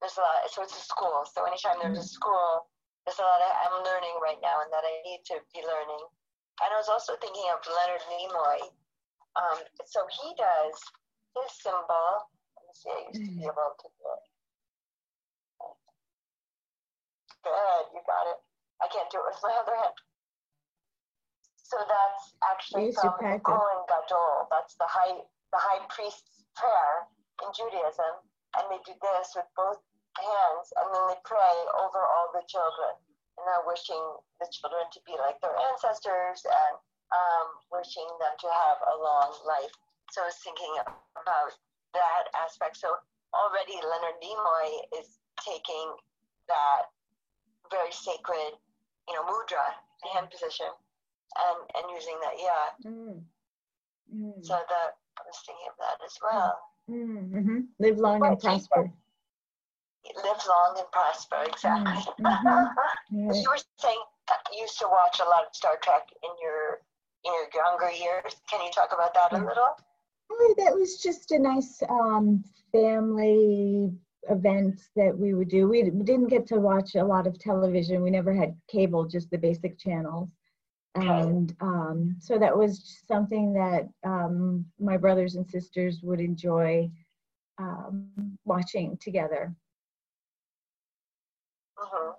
There's 0.00 0.16
a 0.16 0.24
lot, 0.24 0.48
so 0.48 0.64
it's 0.64 0.76
a 0.76 0.84
school. 0.84 1.28
So 1.28 1.44
anytime 1.44 1.76
there's 1.82 2.00
a 2.00 2.08
school, 2.08 2.70
there's 3.04 3.20
a 3.20 3.26
lot 3.26 3.40
I'm 3.42 3.84
learning 3.84 4.16
right 4.24 4.40
now 4.40 4.64
and 4.64 4.72
that 4.72 4.84
I 4.84 4.94
need 5.04 5.20
to 5.28 5.40
be 5.52 5.60
learning. 5.60 6.04
And 6.60 6.68
I 6.72 6.76
was 6.80 6.88
also 6.88 7.16
thinking 7.20 7.44
of 7.52 7.60
Leonard 7.68 8.04
Nimoy. 8.08 8.60
Um, 9.36 9.58
so 9.84 10.04
he 10.08 10.32
does 10.36 10.76
his 11.36 11.50
symbol. 11.60 12.28
Let 12.56 12.64
me 12.64 12.74
see, 12.74 12.92
I 12.92 13.00
used 13.08 13.20
to 13.20 13.28
be 13.28 13.44
mm-hmm. 13.44 13.52
able 13.52 13.70
to 13.76 13.88
do 13.88 14.04
it. 14.08 14.24
Good, 17.40 17.84
you 17.96 18.02
got 18.04 18.24
it. 18.28 18.40
I 18.80 18.86
can't 18.88 19.08
do 19.12 19.20
it 19.20 19.28
with 19.32 19.40
my 19.44 19.52
other 19.56 19.76
hand. 19.76 19.96
So 21.60 21.78
that's 21.86 22.34
actually 22.42 22.90
from 22.92 23.14
the 23.20 23.38
Kohen 23.46 23.80
Gadol. 23.86 24.50
That's 24.50 24.74
the 24.74 24.90
high 24.90 25.22
the 25.54 25.60
high 25.60 25.82
priest's 25.86 26.42
prayer 26.58 27.06
in 27.42 27.48
Judaism, 27.54 28.26
and 28.58 28.64
they 28.70 28.80
do 28.82 28.94
this 28.98 29.34
with 29.36 29.46
both 29.54 29.80
hands, 30.18 30.66
and 30.74 30.86
then 30.90 31.04
they 31.14 31.20
pray 31.22 31.56
over 31.78 32.00
all 32.02 32.28
the 32.34 32.42
children, 32.50 32.98
and 33.38 33.42
they're 33.46 33.68
wishing 33.68 34.02
the 34.42 34.48
children 34.50 34.84
to 34.90 35.00
be 35.06 35.14
like 35.18 35.38
their 35.40 35.54
ancestors 35.70 36.42
and 36.44 36.74
um, 37.10 37.46
wishing 37.70 38.06
them 38.18 38.34
to 38.38 38.48
have 38.50 38.78
a 38.90 38.96
long 38.98 39.30
life. 39.46 39.74
So 40.10 40.22
I 40.22 40.30
was 40.30 40.38
thinking 40.42 40.74
about 41.14 41.54
that 41.94 42.30
aspect. 42.34 42.78
So 42.78 42.90
already 43.34 43.78
Leonard 43.78 44.18
Nimoy 44.18 44.68
is 44.98 45.18
taking 45.38 45.94
that 46.50 46.90
very 47.70 47.94
sacred, 47.94 48.58
you 49.06 49.14
know, 49.14 49.22
mudra, 49.26 49.62
hand 50.10 50.30
position, 50.30 50.70
and 51.38 51.58
and 51.78 51.84
using 51.94 52.18
that. 52.22 52.34
Yeah. 52.34 52.66
Mm. 52.82 53.22
Mm. 54.10 54.38
So 54.42 54.58
that 54.58 54.98
I 55.18 55.22
was 55.22 55.38
thinking 55.46 55.70
of 55.70 55.78
that 55.78 56.02
as 56.04 56.18
well. 56.18 56.58
Mm-hmm. 56.90 57.58
Live 57.78 57.98
long 57.98 58.26
and 58.26 58.38
prosper. 58.38 58.90
Live 60.16 60.42
long 60.48 60.74
and 60.78 60.90
prosper. 60.90 61.44
Exactly. 61.46 62.24
Mm-hmm. 62.24 62.46
right. 62.46 62.68
You 63.10 63.26
were 63.26 63.58
saying 63.78 63.98
you 64.52 64.62
used 64.62 64.78
to 64.78 64.86
watch 64.86 65.20
a 65.20 65.28
lot 65.28 65.46
of 65.48 65.54
Star 65.54 65.78
Trek 65.82 66.08
in 66.22 66.30
your 66.42 66.80
in 67.24 67.32
your 67.32 67.48
younger 67.54 67.90
years. 67.90 68.36
Can 68.50 68.64
you 68.64 68.70
talk 68.72 68.90
about 68.92 69.14
that 69.14 69.32
a 69.32 69.44
little? 69.44 69.76
Oh, 70.32 70.54
that 70.58 70.74
was 70.74 70.98
just 71.02 71.32
a 71.32 71.38
nice 71.38 71.82
um, 71.88 72.44
family 72.72 73.90
event 74.28 74.80
that 74.96 75.16
we 75.16 75.34
would 75.34 75.48
do. 75.48 75.68
We 75.68 75.82
didn't 75.82 76.28
get 76.28 76.46
to 76.48 76.60
watch 76.60 76.94
a 76.94 77.04
lot 77.04 77.26
of 77.26 77.38
television. 77.38 78.02
We 78.02 78.10
never 78.10 78.32
had 78.32 78.56
cable, 78.68 79.06
just 79.06 79.30
the 79.30 79.38
basic 79.38 79.78
channels. 79.78 80.28
And 80.96 81.54
um, 81.60 82.16
so 82.18 82.38
that 82.38 82.56
was 82.56 83.00
something 83.06 83.52
that 83.52 83.88
um, 84.04 84.64
my 84.78 84.96
brothers 84.96 85.36
and 85.36 85.48
sisters 85.48 86.00
would 86.02 86.20
enjoy 86.20 86.90
um, 87.58 88.08
watching 88.44 88.98
together. 89.00 89.54
Mm-hmm. 91.78 92.10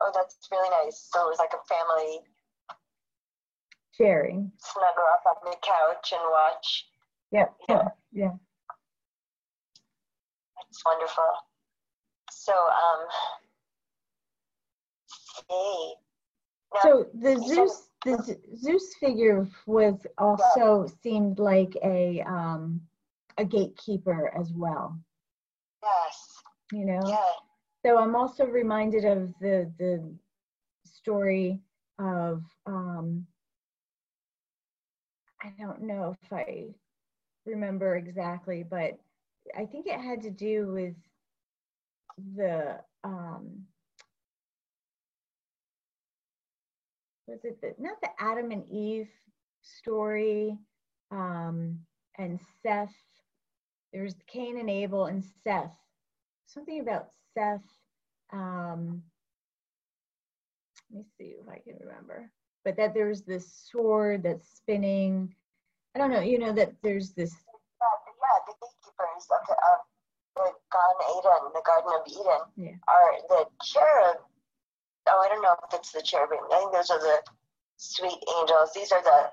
Oh, 0.00 0.12
that's 0.14 0.36
really 0.50 0.70
nice. 0.84 1.08
So 1.12 1.26
it 1.26 1.30
was 1.30 1.38
like 1.38 1.52
a 1.52 1.62
family 1.66 2.20
sharing. 3.96 4.52
Snuggle 4.58 5.04
up 5.12 5.22
on 5.26 5.50
the 5.50 5.56
couch 5.62 6.12
and 6.12 6.22
watch. 6.30 6.86
Yep. 7.32 7.54
Yeah. 7.68 7.88
Yeah. 8.12 8.30
That's 10.56 10.82
wonderful. 10.84 11.32
So, 12.30 12.52
um, 12.52 13.06
hey. 15.48 15.94
Now, 16.74 16.80
so 16.82 17.06
the 17.14 17.36
Zeus, 17.46 17.88
the 18.04 18.38
Zeus 18.56 18.94
figure 18.94 19.46
was 19.66 20.06
also 20.18 20.86
seemed 21.02 21.38
like 21.38 21.76
a 21.82 22.22
um, 22.22 22.80
a 23.38 23.44
gatekeeper 23.44 24.32
as 24.38 24.52
well. 24.54 24.98
Yes. 25.82 26.42
You 26.72 26.86
know. 26.86 27.00
Yeah. 27.06 27.32
So 27.84 27.98
I'm 27.98 28.14
also 28.14 28.46
reminded 28.46 29.04
of 29.04 29.32
the 29.40 29.72
the 29.78 30.02
story 30.84 31.60
of 31.98 32.42
um, 32.66 33.26
I 35.42 35.52
don't 35.58 35.82
know 35.82 36.16
if 36.22 36.32
I 36.32 36.66
remember 37.44 37.96
exactly, 37.96 38.62
but 38.62 38.98
I 39.56 39.66
think 39.66 39.86
it 39.86 40.00
had 40.00 40.22
to 40.22 40.30
do 40.30 40.72
with 40.72 40.94
the 42.36 42.78
um, 43.02 43.66
was 47.32 47.44
it 47.44 47.58
the 47.62 47.74
not 47.82 47.98
the 48.02 48.10
Adam 48.18 48.50
and 48.50 48.64
Eve 48.70 49.08
story 49.62 50.58
um, 51.10 51.78
and 52.18 52.38
Seth. 52.62 52.94
There's 53.92 54.14
Cain 54.26 54.58
and 54.58 54.68
Abel 54.68 55.06
and 55.06 55.24
Seth. 55.42 55.74
Something 56.46 56.80
about 56.80 57.08
Seth. 57.32 57.62
Um, 58.32 59.02
let 60.90 60.98
me 60.98 61.04
see 61.18 61.34
if 61.40 61.48
I 61.48 61.58
can 61.58 61.78
remember. 61.80 62.30
But 62.64 62.76
that 62.76 62.92
there's 62.92 63.22
this 63.22 63.50
sword 63.70 64.22
that's 64.22 64.48
spinning. 64.54 65.34
I 65.94 65.98
don't 65.98 66.10
know. 66.10 66.20
You 66.20 66.38
know 66.38 66.52
that 66.52 66.74
there's 66.82 67.12
this. 67.12 67.32
Yeah, 67.32 67.86
the 68.46 68.52
gatekeepers 68.60 69.26
of 69.30 69.46
the, 69.48 69.54
of 69.54 69.78
the 70.36 70.52
Gan 70.70 70.96
Eden, 71.16 71.52
the 71.54 71.62
Garden 71.64 71.92
of 71.96 72.06
Eden, 72.06 72.42
yeah. 72.56 72.76
are 72.88 73.12
the 73.28 73.46
cherub. 73.64 74.18
Oh, 75.12 75.22
I 75.24 75.28
don't 75.28 75.42
know 75.42 75.54
if 75.68 75.78
it's 75.78 75.92
the 75.92 76.02
cherubim. 76.02 76.38
I 76.52 76.58
think 76.58 76.72
those 76.72 76.90
are 76.90 76.98
the 76.98 77.18
sweet 77.76 78.18
angels. 78.38 78.70
These 78.74 78.92
are 78.92 79.02
the. 79.02 79.30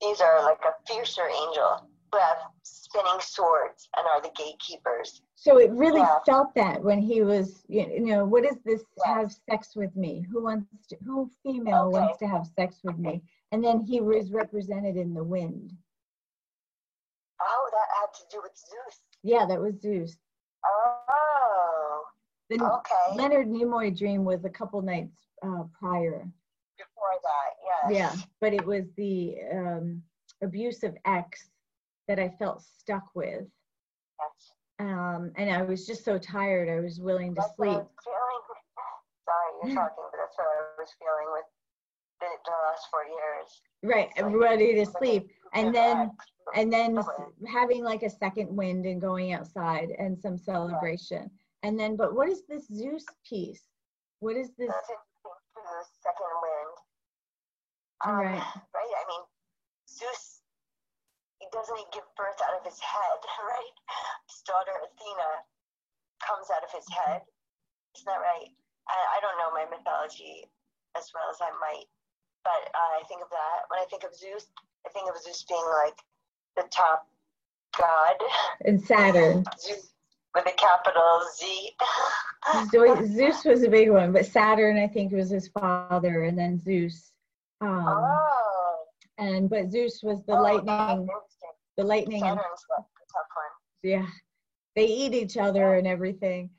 These 0.00 0.20
are 0.20 0.44
like 0.44 0.60
a 0.64 0.74
fiercer 0.86 1.26
angel 1.26 1.88
who 2.12 2.18
have 2.20 2.36
spinning 2.62 3.18
swords 3.20 3.88
and 3.96 4.06
are 4.06 4.22
the 4.22 4.30
gatekeepers. 4.36 5.22
So 5.34 5.58
it 5.58 5.72
really 5.72 6.00
yeah. 6.00 6.18
felt 6.24 6.54
that 6.54 6.82
when 6.82 7.00
he 7.00 7.22
was, 7.22 7.64
you 7.68 8.06
know, 8.06 8.24
what 8.24 8.44
is 8.44 8.56
this? 8.64 8.82
Have 9.04 9.34
sex 9.50 9.74
with 9.74 9.94
me? 9.96 10.24
Who 10.30 10.44
wants 10.44 10.86
to? 10.88 10.96
Who 11.04 11.28
female 11.42 11.86
okay. 11.86 11.98
wants 11.98 12.18
to 12.18 12.28
have 12.28 12.46
sex 12.56 12.76
with 12.84 12.96
me? 12.96 13.22
And 13.50 13.62
then 13.64 13.80
he 13.80 14.00
was 14.00 14.30
represented 14.30 14.96
in 14.96 15.14
the 15.14 15.24
wind. 15.24 15.72
Oh, 17.40 17.70
that 17.72 17.88
had 18.00 18.12
to 18.14 18.36
do 18.36 18.40
with 18.42 18.52
Zeus. 18.56 19.00
Yeah, 19.24 19.46
that 19.46 19.60
was 19.60 19.80
Zeus. 19.80 20.16
Oh. 20.64 21.97
The 22.50 22.64
okay. 22.64 23.16
Leonard 23.16 23.48
Nimoy 23.48 23.96
dream 23.96 24.24
was 24.24 24.44
a 24.44 24.50
couple 24.50 24.80
nights 24.80 25.18
uh, 25.44 25.64
prior. 25.78 26.26
Before 26.78 27.14
that, 27.22 27.90
yes. 27.90 28.16
Yeah, 28.16 28.22
but 28.40 28.54
it 28.54 28.64
was 28.64 28.84
the 28.96 29.36
um, 29.52 30.02
abusive 30.42 30.94
ex 31.04 31.50
that 32.06 32.18
I 32.18 32.28
felt 32.38 32.62
stuck 32.62 33.04
with. 33.14 33.44
Yes. 33.44 34.52
Um, 34.80 35.32
and 35.36 35.50
I 35.50 35.62
was 35.62 35.86
just 35.86 36.04
so 36.04 36.18
tired, 36.18 36.68
I 36.68 36.80
was 36.80 37.00
willing 37.00 37.34
to 37.34 37.40
that's 37.40 37.56
sleep. 37.56 37.72
Sorry, 37.72 39.52
you're 39.62 39.74
talking, 39.74 40.04
but 40.10 40.18
that's 40.18 40.38
what 40.38 40.46
I 40.46 40.80
was 40.80 40.88
feeling 40.98 41.32
with 41.32 41.44
the, 42.20 42.26
the 42.46 42.52
last 42.66 42.86
four 42.90 43.04
years. 43.04 43.60
Right, 43.82 44.08
like, 44.24 44.34
ready 44.40 44.74
to 44.76 44.86
sleep. 44.86 45.28
And 45.52 45.74
then, 45.74 46.12
and 46.54 46.72
then 46.72 46.98
having 47.52 47.84
like 47.84 48.02
a 48.04 48.10
second 48.10 48.56
wind 48.56 48.86
and 48.86 49.00
going 49.00 49.32
outside 49.32 49.90
and 49.98 50.18
some 50.18 50.38
celebration. 50.38 51.30
And 51.62 51.78
then, 51.78 51.96
but 51.96 52.14
what 52.14 52.28
is 52.28 52.42
this 52.46 52.66
Zeus 52.68 53.04
piece? 53.28 53.62
What 54.20 54.36
is 54.36 54.50
this? 54.58 54.70
Second 56.02 56.32
wind. 56.42 56.74
Um, 58.06 58.14
right. 58.14 58.46
Right. 58.74 58.94
I 58.94 59.04
mean, 59.10 59.24
Zeus 59.90 60.38
doesn't 61.52 61.76
he 61.76 61.86
give 61.92 62.06
birth 62.16 62.38
out 62.44 62.58
of 62.58 62.64
his 62.64 62.78
head, 62.78 63.18
right? 63.50 63.74
His 64.28 64.42
daughter 64.44 64.74
Athena 64.84 65.30
comes 66.22 66.50
out 66.52 66.62
of 66.62 66.70
his 66.70 66.86
head. 66.90 67.22
Isn't 67.96 68.06
that 68.06 68.20
right? 68.20 68.50
I, 68.88 68.98
I 69.16 69.18
don't 69.20 69.38
know 69.40 69.50
my 69.52 69.66
mythology 69.68 70.46
as 70.96 71.10
well 71.14 71.28
as 71.30 71.38
I 71.40 71.50
might, 71.60 71.88
but 72.44 72.62
uh, 72.72 72.92
I 72.98 73.02
think 73.06 73.22
of 73.22 73.30
that. 73.30 73.68
When 73.68 73.80
I 73.80 73.86
think 73.90 74.04
of 74.04 74.14
Zeus, 74.14 74.48
I 74.86 74.90
think 74.90 75.08
of 75.08 75.16
Zeus 75.20 75.44
being 75.48 75.64
like 75.84 75.98
the 76.56 76.66
top 76.70 77.06
god. 77.76 78.16
And 78.64 78.80
Saturn. 78.80 79.44
Zeus 79.60 79.92
with 80.34 80.46
a 80.46 80.52
capital 80.52 81.22
Z. 81.36 81.70
Zeus 83.06 83.44
was 83.44 83.62
a 83.62 83.68
big 83.68 83.90
one, 83.90 84.12
but 84.12 84.26
Saturn, 84.26 84.78
I 84.78 84.86
think, 84.86 85.12
was 85.12 85.30
his 85.30 85.48
father, 85.48 86.24
and 86.24 86.38
then 86.38 86.58
Zeus. 86.58 87.12
Um, 87.60 87.84
oh. 87.86 88.76
And 89.18 89.50
but 89.50 89.70
Zeus 89.70 90.00
was 90.02 90.22
the 90.24 90.36
oh, 90.36 90.42
lightning 90.42 91.08
the 91.78 91.84
lightning 91.84 92.24
and 92.24 92.40
yeah 93.82 94.06
they 94.76 94.84
eat 94.84 95.14
each 95.14 95.36
other 95.38 95.72
yeah. 95.72 95.78
and 95.78 95.86
everything 95.86 96.50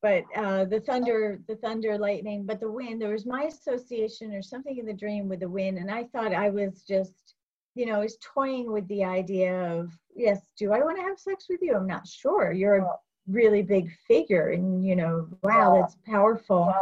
but 0.00 0.24
uh, 0.34 0.64
the 0.64 0.80
thunder 0.80 1.38
the 1.46 1.56
thunder 1.56 1.96
lightning 1.98 2.44
but 2.44 2.58
the 2.58 2.70
wind 2.70 3.00
there 3.00 3.12
was 3.12 3.26
my 3.26 3.42
association 3.42 4.32
or 4.32 4.42
something 4.42 4.78
in 4.78 4.86
the 4.86 4.92
dream 4.92 5.28
with 5.28 5.40
the 5.40 5.48
wind 5.48 5.76
and 5.76 5.90
i 5.90 6.04
thought 6.04 6.34
i 6.34 6.48
was 6.48 6.82
just 6.88 7.34
you 7.74 7.86
know 7.86 8.02
is 8.02 8.18
toying 8.20 8.70
with 8.70 8.86
the 8.88 9.04
idea 9.04 9.54
of 9.72 9.90
yes 10.14 10.40
do 10.58 10.72
i 10.72 10.80
want 10.80 10.96
to 10.96 11.02
have 11.02 11.18
sex 11.18 11.46
with 11.48 11.60
you 11.62 11.74
i'm 11.74 11.86
not 11.86 12.06
sure 12.06 12.52
you're 12.52 12.78
a 12.78 12.90
really 13.28 13.62
big 13.62 13.90
figure 14.06 14.50
and 14.50 14.84
you 14.84 14.96
know 14.96 15.26
wow 15.42 15.80
that's 15.80 15.96
powerful 16.06 16.72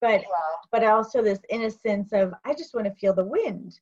but 0.00 0.22
but 0.70 0.84
also 0.84 1.22
this 1.22 1.40
innocence 1.48 2.12
of 2.12 2.32
i 2.44 2.52
just 2.52 2.74
want 2.74 2.86
to 2.86 2.94
feel 2.94 3.14
the 3.14 3.24
wind 3.24 3.78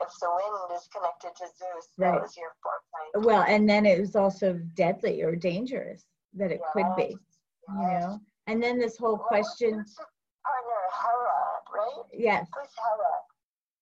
if 0.00 0.20
the 0.20 0.28
wind 0.28 0.78
is 0.78 0.88
connected 0.88 1.36
to 1.36 1.44
Zeus, 1.58 1.88
right. 1.96 2.12
that 2.12 2.22
was 2.22 2.36
your 2.36 2.50
foreplay. 2.64 3.24
Well, 3.24 3.44
and 3.46 3.68
then 3.68 3.84
it 3.84 4.00
was 4.00 4.16
also 4.16 4.54
deadly 4.74 5.22
or 5.22 5.36
dangerous 5.36 6.04
that 6.34 6.50
it 6.50 6.60
yes. 6.62 6.70
could 6.72 6.96
be, 6.96 7.16
yes. 7.16 7.18
you 7.68 7.82
know. 7.82 8.20
And 8.46 8.62
then 8.62 8.78
this 8.78 8.96
whole 8.96 9.16
well, 9.16 9.26
question. 9.28 9.84
Right? 11.88 12.12
Yes. 12.12 12.44
Who's 12.52 12.74
Hera? 12.74 13.14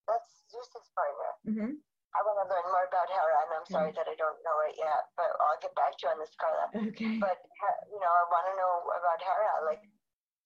That's 0.06 0.28
Zeus's 0.50 0.88
partner. 0.94 1.30
Mm-hmm. 1.46 1.72
I 2.14 2.18
want 2.24 2.38
to 2.40 2.46
learn 2.48 2.66
more 2.72 2.86
about 2.88 3.08
Hera, 3.12 3.36
and 3.44 3.52
I'm 3.60 3.68
sorry 3.68 3.92
that 3.92 4.08
I 4.08 4.16
don't 4.16 4.40
know 4.40 4.58
it 4.64 4.74
yet, 4.80 5.12
but 5.20 5.28
I'll 5.36 5.60
get 5.60 5.76
back 5.76 6.00
to 6.00 6.08
you 6.08 6.10
on 6.14 6.18
this, 6.22 6.32
Carla. 6.40 6.72
Okay. 6.72 7.20
But 7.20 7.44
you 7.92 8.00
know, 8.00 8.08
I 8.08 8.24
want 8.32 8.46
to 8.48 8.54
know 8.56 8.74
about 8.96 9.20
Hera. 9.20 9.68
Like, 9.68 9.84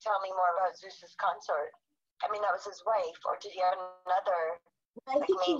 tell 0.03 0.19
me 0.25 0.35
more 0.35 0.51
about 0.59 0.75
Zeus's 0.75 1.15
consort. 1.21 1.71
I 2.25 2.29
mean, 2.35 2.43
that 2.43 2.51
was 2.51 2.67
his 2.67 2.83
wife, 2.83 3.21
or 3.23 3.39
did 3.39 3.55
he 3.55 3.63
have 3.63 3.79
another 3.79 4.59
I 5.09 5.19
think 5.27 5.41
he, 5.43 5.59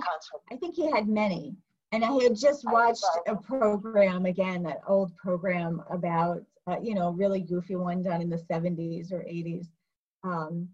I 0.51 0.55
think 0.57 0.75
he 0.75 0.89
had 0.91 1.07
many. 1.07 1.55
And 1.91 2.05
I 2.05 2.11
had 2.23 2.35
just 2.35 2.63
watched 2.65 3.05
a 3.27 3.35
program 3.35 4.25
again, 4.25 4.63
that 4.63 4.81
old 4.87 5.15
program 5.17 5.83
about, 5.89 6.41
uh, 6.67 6.77
you 6.81 6.95
know, 6.95 7.11
really 7.11 7.41
goofy 7.41 7.75
one 7.75 8.01
done 8.01 8.21
in 8.21 8.29
the 8.29 8.37
70s 8.37 9.11
or 9.11 9.19
80s, 9.19 9.67
um, 10.23 10.69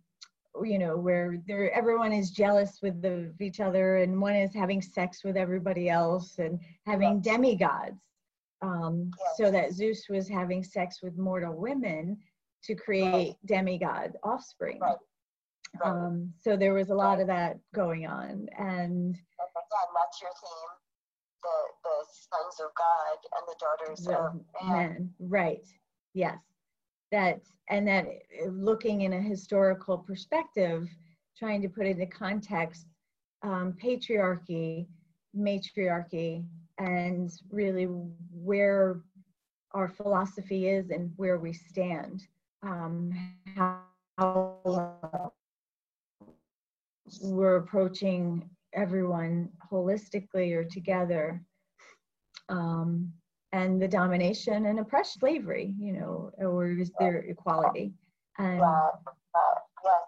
you 0.64 0.80
know, 0.80 0.98
where 0.98 1.38
there 1.48 1.72
everyone 1.72 2.14
is 2.14 2.32
jealous 2.32 2.80
with 2.82 3.02
the, 3.02 3.34
each 3.40 3.60
other 3.60 3.98
and 3.98 4.20
one 4.22 4.36
is 4.36 4.54
having 4.54 4.82
sex 4.82 5.24
with 5.24 5.38
everybody 5.38 5.90
else 5.90 6.40
and 6.40 6.60
having 6.86 7.20
demigods. 7.22 8.00
um, 8.62 9.12
Yes. 9.20 9.38
so 9.38 9.52
that 9.52 9.72
Zeus 9.74 10.08
was 10.10 10.28
having 10.28 10.64
sex 10.64 11.02
with 11.04 11.18
mortal 11.18 11.54
women 11.56 12.18
to 12.64 12.74
create 12.76 13.36
demigod 13.46 14.14
offspring. 14.24 14.80
Right. 14.80 14.98
Right. 15.84 15.90
Um, 15.92 16.34
so 16.40 16.58
there 16.58 16.74
was 16.74 16.90
a 16.90 16.96
lot 16.96 17.20
of 17.20 17.28
that 17.28 17.58
going 17.76 18.08
on, 18.08 18.48
and 18.58 19.16
And 19.16 19.16
again, 19.16 19.90
that's 19.96 20.22
your 20.22 20.32
theme. 20.42 20.74
The 21.44 21.58
the 21.84 21.98
sons 22.10 22.60
of 22.66 22.72
God 22.76 23.18
and 23.36 23.44
the 23.48 23.56
daughters 23.60 24.06
the 24.06 24.18
of 24.18 24.34
man. 24.68 24.88
men, 24.90 25.14
right? 25.20 25.66
Yes, 26.14 26.40
that 27.12 27.42
and 27.70 27.88
that 27.88 28.06
uh, 28.06 28.50
looking 28.50 29.02
in 29.02 29.14
a 29.14 29.22
historical 29.22 29.98
perspective, 29.98 30.88
trying 31.38 31.62
to 31.62 31.70
put 31.70 31.86
into 31.86 32.06
context, 32.06 32.88
um, 33.44 33.74
patriarchy, 33.82 34.88
matriarchy, 35.34 36.44
and 36.78 37.32
really 37.52 37.86
where 38.32 39.02
our 39.74 39.88
philosophy 39.88 40.68
is 40.68 40.90
and 40.90 41.12
where 41.18 41.38
we 41.38 41.54
stand. 41.54 42.24
Um, 42.64 43.12
how 43.56 43.84
we're 47.22 47.58
approaching 47.58 48.50
everyone 48.74 49.50
holistically 49.72 50.54
or 50.56 50.64
together. 50.64 51.42
Um, 52.50 53.14
and 53.58 53.82
the 53.82 53.88
domination 53.88 54.70
and 54.70 54.80
oppression, 54.80 55.20
slavery, 55.20 55.74
you 55.80 55.94
know, 55.94 56.32
or 56.38 56.70
is 56.72 56.92
there 57.00 57.26
equality? 57.26 57.94
And 58.38 58.62
Yeah, 58.62 58.90
uh, 58.94 59.58
yes, 59.84 60.08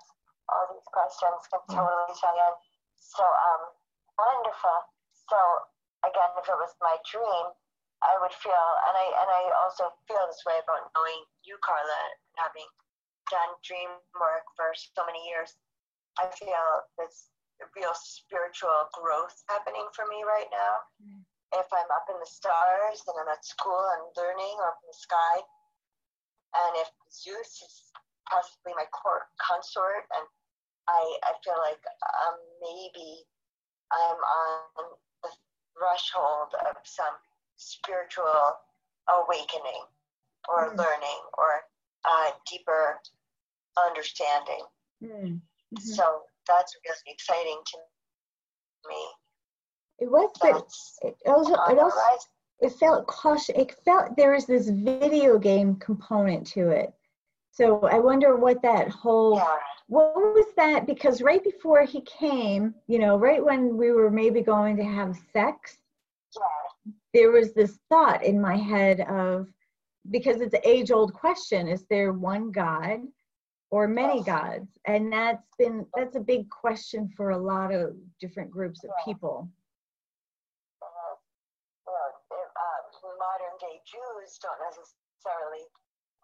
all 0.49 0.65
these 0.69 0.85
questions 0.93 1.41
can 1.49 1.61
totally 1.73 2.13
tie 2.13 2.37
in. 2.37 2.53
So, 3.01 3.25
um, 3.25 3.61
wonderful. 4.17 4.79
So, 5.25 5.37
again, 6.05 6.31
if 6.37 6.45
it 6.45 6.57
was 6.61 6.73
my 6.81 6.95
dream, 7.09 7.45
I 8.05 8.15
would 8.21 8.31
feel, 8.31 8.65
and 8.87 8.95
I 8.95 9.07
and 9.11 9.29
I 9.33 9.43
also 9.65 9.91
feel 10.07 10.23
this 10.29 10.45
way 10.47 10.55
about 10.61 10.87
knowing 10.95 11.19
you, 11.43 11.57
Carla, 11.59 12.01
having 12.39 12.69
done 13.27 13.51
dream 13.65 13.91
work 14.15 14.47
for 14.55 14.71
so 14.77 15.03
many 15.03 15.19
years. 15.27 15.57
I 16.15 16.31
feel 16.37 16.67
this 16.95 17.27
real 17.75 17.91
spiritual 17.93 18.87
growth 18.95 19.35
happening 19.51 19.83
for 19.91 20.07
me 20.07 20.23
right 20.23 20.47
now. 20.47 20.73
Mm. 21.03 21.21
If 21.53 21.65
I'm 21.73 21.89
up 21.91 22.05
in 22.09 22.19
the 22.19 22.29
stars 22.29 23.01
and 23.07 23.15
I'm 23.19 23.29
at 23.33 23.43
school 23.45 23.81
and 23.97 24.03
learning 24.17 24.55
or 24.59 24.69
up 24.69 24.79
in 24.83 24.87
the 24.87 24.97
sky, 24.97 25.35
and 26.55 26.71
if 26.77 26.89
Zeus 27.11 27.61
is 27.61 27.91
possibly 28.29 28.73
my 28.75 28.85
court 28.93 29.23
consort, 29.41 30.05
and 30.13 30.25
I 30.87 31.01
I 31.25 31.33
feel 31.43 31.57
like 31.57 31.81
um, 32.25 32.37
maybe 32.61 33.25
I'm 33.91 34.17
on 34.17 34.85
the 35.23 35.31
threshold 35.73 36.53
of 36.69 36.77
some 36.85 37.15
spiritual 37.57 38.57
awakening 39.09 39.85
or 40.47 40.69
Mm. 40.69 40.77
learning 40.77 41.21
or 41.37 41.65
uh, 42.05 42.31
deeper 42.49 43.01
understanding. 43.77 44.65
Mm, 45.01 45.41
mhm. 45.73 45.79
So 45.95 46.25
that's 46.47 46.75
really 46.85 47.13
exciting 47.13 47.61
to 47.65 47.77
me. 48.87 49.01
It 49.99 50.09
was, 50.09 50.29
but 50.41 50.65
it 51.01 51.15
also, 51.25 51.53
it 51.53 51.77
also, 51.77 51.97
it 52.61 52.71
felt 52.73 53.07
cautious. 53.07 53.55
It 53.55 53.75
felt 53.85 54.15
there 54.15 54.33
was 54.33 54.45
this 54.45 54.69
video 54.69 55.37
game 55.37 55.75
component 55.75 56.47
to 56.47 56.69
it. 56.69 56.93
So 57.51 57.81
I 57.87 57.99
wonder 57.99 58.35
what 58.35 58.61
that 58.61 58.89
whole 58.89 59.41
what 59.87 60.15
was 60.15 60.45
that? 60.55 60.85
Because 60.85 61.21
right 61.21 61.43
before 61.43 61.83
he 61.83 62.01
came 62.01 62.73
you 62.87 62.99
know 62.99 63.17
right 63.17 63.43
when 63.43 63.75
we 63.75 63.91
were 63.91 64.09
maybe 64.09 64.41
going 64.41 64.77
to 64.77 64.83
have 64.83 65.17
sex 65.33 65.77
there 67.13 67.31
was 67.31 67.53
this 67.53 67.79
thought 67.89 68.23
in 68.23 68.39
my 68.39 68.55
head 68.55 69.01
of 69.01 69.47
because 70.11 70.41
it's 70.41 70.53
an 70.53 70.61
age 70.63 70.91
old 70.91 71.13
question 71.13 71.67
is 71.67 71.85
there 71.89 72.13
one 72.13 72.51
god 72.51 73.01
or 73.71 73.87
many 73.87 74.23
gods? 74.23 74.67
And 74.85 75.13
that's 75.13 75.45
been 75.57 75.85
that's 75.95 76.15
a 76.15 76.19
big 76.19 76.49
question 76.49 77.09
for 77.15 77.31
a 77.31 77.37
lot 77.37 77.73
of 77.73 77.95
different 78.19 78.49
groups 78.49 78.83
of 78.83 78.89
people 79.05 79.49
uh, 80.81 81.15
well, 81.85 82.09
if, 82.31 82.49
uh, 82.55 83.09
modern 83.19 83.55
day 83.59 83.78
Jews 83.89 84.37
don't 84.41 84.61
necessarily 84.61 85.65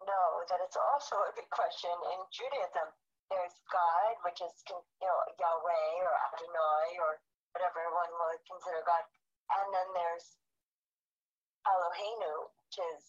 know 0.05 0.29
that 0.49 0.59
it's 0.61 0.77
also 0.77 1.15
a 1.25 1.31
big 1.33 1.49
question 1.49 1.91
in 2.13 2.19
Judaism. 2.29 2.87
There's 3.29 3.57
God, 3.73 4.13
which 4.21 4.37
is 4.41 4.53
you 4.69 4.77
know 5.01 5.17
Yahweh 5.41 5.89
or 6.05 6.13
Adonai 6.29 6.85
or 7.01 7.11
whatever 7.57 7.81
one 7.89 8.11
would 8.13 8.41
consider 8.45 8.85
God, 8.85 9.01
and 9.57 9.67
then 9.73 9.87
there's 9.97 10.37
Eloheinu, 11.65 12.33
which 12.53 12.77
is 12.93 13.01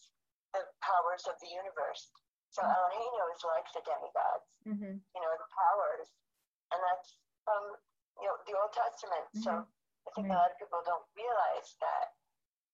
the 0.53 0.63
powers 0.81 1.23
of 1.29 1.37
the 1.39 1.49
universe. 1.53 2.09
So 2.49 2.63
Mhm. 2.65 2.73
Eloheinu 2.73 3.23
is 3.35 3.43
like 3.43 3.67
the 3.73 3.81
demigods, 3.85 4.47
mm-hmm. 4.65 4.95
you 4.97 5.21
know, 5.21 5.33
the 5.37 5.49
powers, 5.53 6.09
and 6.71 6.81
that's 6.81 7.19
from 7.45 7.77
you 8.17 8.25
know 8.25 8.37
the 8.49 8.57
Old 8.57 8.73
Testament. 8.73 9.29
So 9.45 9.51
Mhm. 9.51 9.67
I 10.07 10.09
think 10.15 10.31
a 10.31 10.33
lot 10.33 10.49
of 10.51 10.57
people 10.57 10.81
don't 10.81 11.05
realize 11.13 11.75
that 11.81 12.15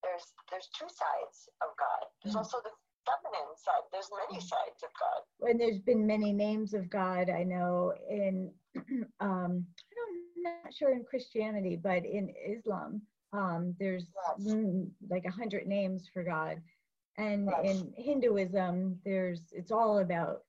there's 0.04 0.34
there's 0.52 0.70
two 0.78 0.90
sides 0.90 1.50
of 1.62 1.70
God. 1.80 2.04
There's 2.24 2.36
Mhm. 2.36 2.40
also 2.40 2.60
the 2.62 2.72
feminine 3.08 3.56
side. 3.58 3.84
There's 3.92 4.10
many 4.12 4.40
Mhm. 4.40 4.48
sides 4.48 4.84
of 4.84 4.92
God. 5.00 5.50
and 5.50 5.60
there's 5.60 5.80
been 5.80 6.06
many 6.08 6.32
names 6.32 6.74
of 6.74 6.90
God 6.90 7.30
I 7.30 7.44
know 7.44 7.94
in 8.10 8.54
um 9.20 9.66
I 9.92 9.94
don't 9.98 10.14
I'm 10.38 10.44
not 10.44 10.74
sure 10.74 10.92
in 10.92 11.04
Christianity 11.04 11.76
but 11.76 12.06
in 12.06 12.30
Islam 12.56 13.02
um 13.34 13.76
there's 13.80 14.08
Yes. 14.16 14.40
mm, 14.40 14.90
like 15.10 15.26
a 15.26 15.32
hundred 15.32 15.68
names 15.68 16.08
for 16.14 16.24
God 16.24 16.62
and 17.18 17.50
Yes. 17.50 17.66
in 17.70 17.94
Hinduism 17.98 19.00
there's 19.06 19.42
it's 19.52 19.72
all 19.72 20.00
about 20.00 20.44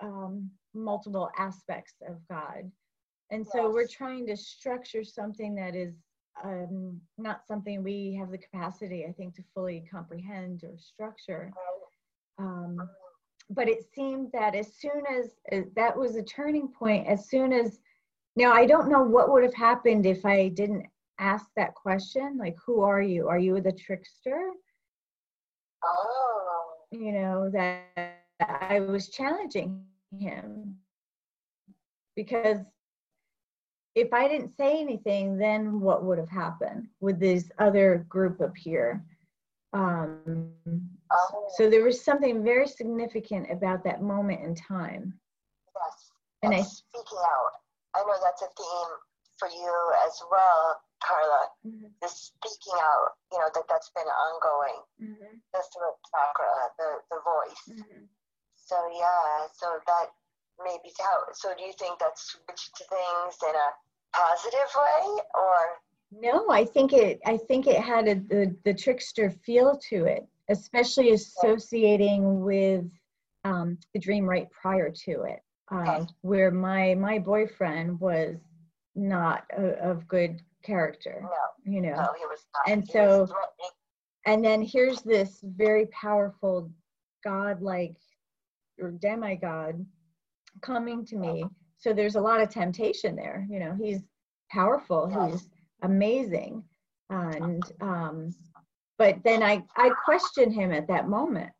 um 0.00 0.50
multiple 0.74 1.30
aspects 1.38 1.94
of 2.06 2.16
God 2.28 2.70
and 3.30 3.46
so 3.46 3.70
we're 3.70 3.86
trying 3.86 4.26
to 4.26 4.36
structure 4.36 5.04
something 5.04 5.54
that 5.56 5.74
is 5.74 5.94
um, 6.44 7.00
not 7.16 7.46
something 7.46 7.82
we 7.82 8.14
have 8.18 8.30
the 8.30 8.38
capacity 8.38 9.04
I 9.08 9.12
think 9.12 9.34
to 9.36 9.42
fully 9.54 9.84
comprehend 9.90 10.64
or 10.64 10.76
structure. 10.78 11.52
Um, 12.38 12.78
but 13.50 13.68
it 13.68 13.84
seemed 13.94 14.30
that 14.32 14.54
as 14.54 14.74
soon 14.74 15.02
as 15.10 15.36
uh, 15.52 15.62
that 15.74 15.96
was 15.96 16.16
a 16.16 16.22
turning 16.22 16.68
point 16.68 17.06
as 17.06 17.28
soon 17.28 17.52
as 17.52 17.80
now 18.36 18.52
i 18.52 18.66
don't 18.66 18.90
know 18.90 19.02
what 19.02 19.30
would 19.30 19.42
have 19.42 19.54
happened 19.54 20.04
if 20.04 20.24
i 20.26 20.48
didn't 20.48 20.84
ask 21.18 21.46
that 21.56 21.74
question 21.74 22.36
like 22.38 22.56
who 22.64 22.80
are 22.82 23.02
you? 23.02 23.28
Are 23.28 23.38
you 23.38 23.60
the 23.60 23.72
trickster? 23.72 24.50
Oh, 25.84 26.64
you 26.90 27.12
know 27.12 27.50
that 27.50 28.14
i 28.40 28.80
was 28.80 29.08
challenging 29.08 29.84
him 30.18 30.76
because 32.16 32.58
if 34.02 34.12
i 34.12 34.28
didn't 34.28 34.56
say 34.56 34.80
anything 34.80 35.36
then 35.36 35.80
what 35.80 36.04
would 36.04 36.18
have 36.18 36.28
happened 36.44 36.86
with 37.00 37.18
this 37.18 37.50
other 37.58 38.06
group 38.08 38.40
appear 38.40 39.04
um, 39.74 40.48
oh, 41.12 41.48
so 41.56 41.68
there 41.68 41.84
was 41.84 42.02
something 42.02 42.42
very 42.42 42.66
significant 42.66 43.50
about 43.52 43.84
that 43.84 44.00
moment 44.02 44.40
in 44.42 44.54
time 44.54 45.12
yes. 45.76 46.10
and 46.42 46.54
And 46.54 46.62
I- 46.62 46.64
speaking 46.64 47.22
out. 47.34 47.52
I 47.96 48.00
know 48.06 48.16
that's 48.22 48.42
a 48.42 48.50
theme 48.56 48.92
for 49.38 49.48
you 49.48 49.74
as 50.06 50.14
well, 50.30 50.80
Carla. 51.02 51.42
Mm-hmm. 51.66 51.88
The 52.00 52.08
speaking 52.08 52.78
out. 52.78 53.10
You 53.32 53.38
know 53.40 53.50
that 53.54 53.66
that's 53.68 53.90
been 53.96 54.06
ongoing. 54.06 54.78
Mm-hmm. 55.02 55.34
The 55.52 55.62
throat 55.72 55.98
chakra, 56.12 56.52
the 56.78 56.88
the 57.10 57.20
voice. 57.24 57.62
Mm-hmm. 57.74 58.04
So 58.54 58.76
yeah. 58.94 59.48
So 59.52 59.66
that 59.88 60.06
maybe 60.62 60.92
how. 61.00 61.26
So 61.32 61.52
do 61.58 61.64
you 61.64 61.74
think 61.78 61.98
that 61.98 62.14
switched 62.18 62.76
things 62.78 63.34
in 63.42 63.54
a 63.56 63.68
positive 64.14 64.70
way, 64.76 65.20
or 65.34 65.56
No, 66.20 66.48
I 66.50 66.64
think 66.64 66.92
it. 66.92 67.20
I 67.26 67.36
think 67.36 67.66
it 67.66 67.80
had 67.80 68.08
a, 68.08 68.14
the 68.16 68.56
the 68.64 68.74
trickster 68.74 69.30
feel 69.30 69.78
to 69.90 70.04
it, 70.04 70.26
especially 70.48 71.10
associating 71.10 72.40
with 72.40 72.84
um, 73.44 73.78
the 73.94 74.00
dream 74.00 74.24
right 74.24 74.48
prior 74.50 74.90
to 74.90 75.22
it, 75.22 75.40
um, 75.70 75.88
Okay. 75.88 76.06
where 76.22 76.50
my 76.50 76.94
my 76.94 77.18
boyfriend 77.18 78.00
was 78.00 78.36
not 78.94 79.44
a, 79.56 79.90
of 79.90 80.08
good 80.08 80.40
character, 80.64 81.20
no? 81.22 81.72
you 81.72 81.80
know. 81.80 81.94
No, 81.96 82.08
he 82.18 82.26
was 82.26 82.44
not. 82.54 82.72
And 82.72 82.84
He 82.84 82.92
so-. 82.92 83.28
And 84.26 84.44
then 84.44 84.60
here's 84.62 85.00
this 85.02 85.40
very 85.42 85.86
powerful 85.86 86.70
god-like 87.24 87.96
or 88.80 88.90
demigod 88.90 89.86
coming 90.60 91.04
to 91.06 91.16
me. 91.16 91.44
So 91.78 91.92
there's 91.92 92.16
a 92.16 92.20
lot 92.20 92.40
of 92.40 92.50
temptation 92.50 93.16
there. 93.16 93.46
You 93.48 93.60
know, 93.60 93.76
he's 93.80 94.00
powerful. 94.50 95.08
He's 95.30 95.48
amazing 95.82 96.64
and 97.10 97.72
um 97.80 98.34
but 98.98 99.16
then 99.24 99.42
i 99.42 99.62
i 99.76 99.90
questioned 100.04 100.52
him 100.52 100.72
at 100.72 100.86
that 100.88 101.08
moment 101.08 101.50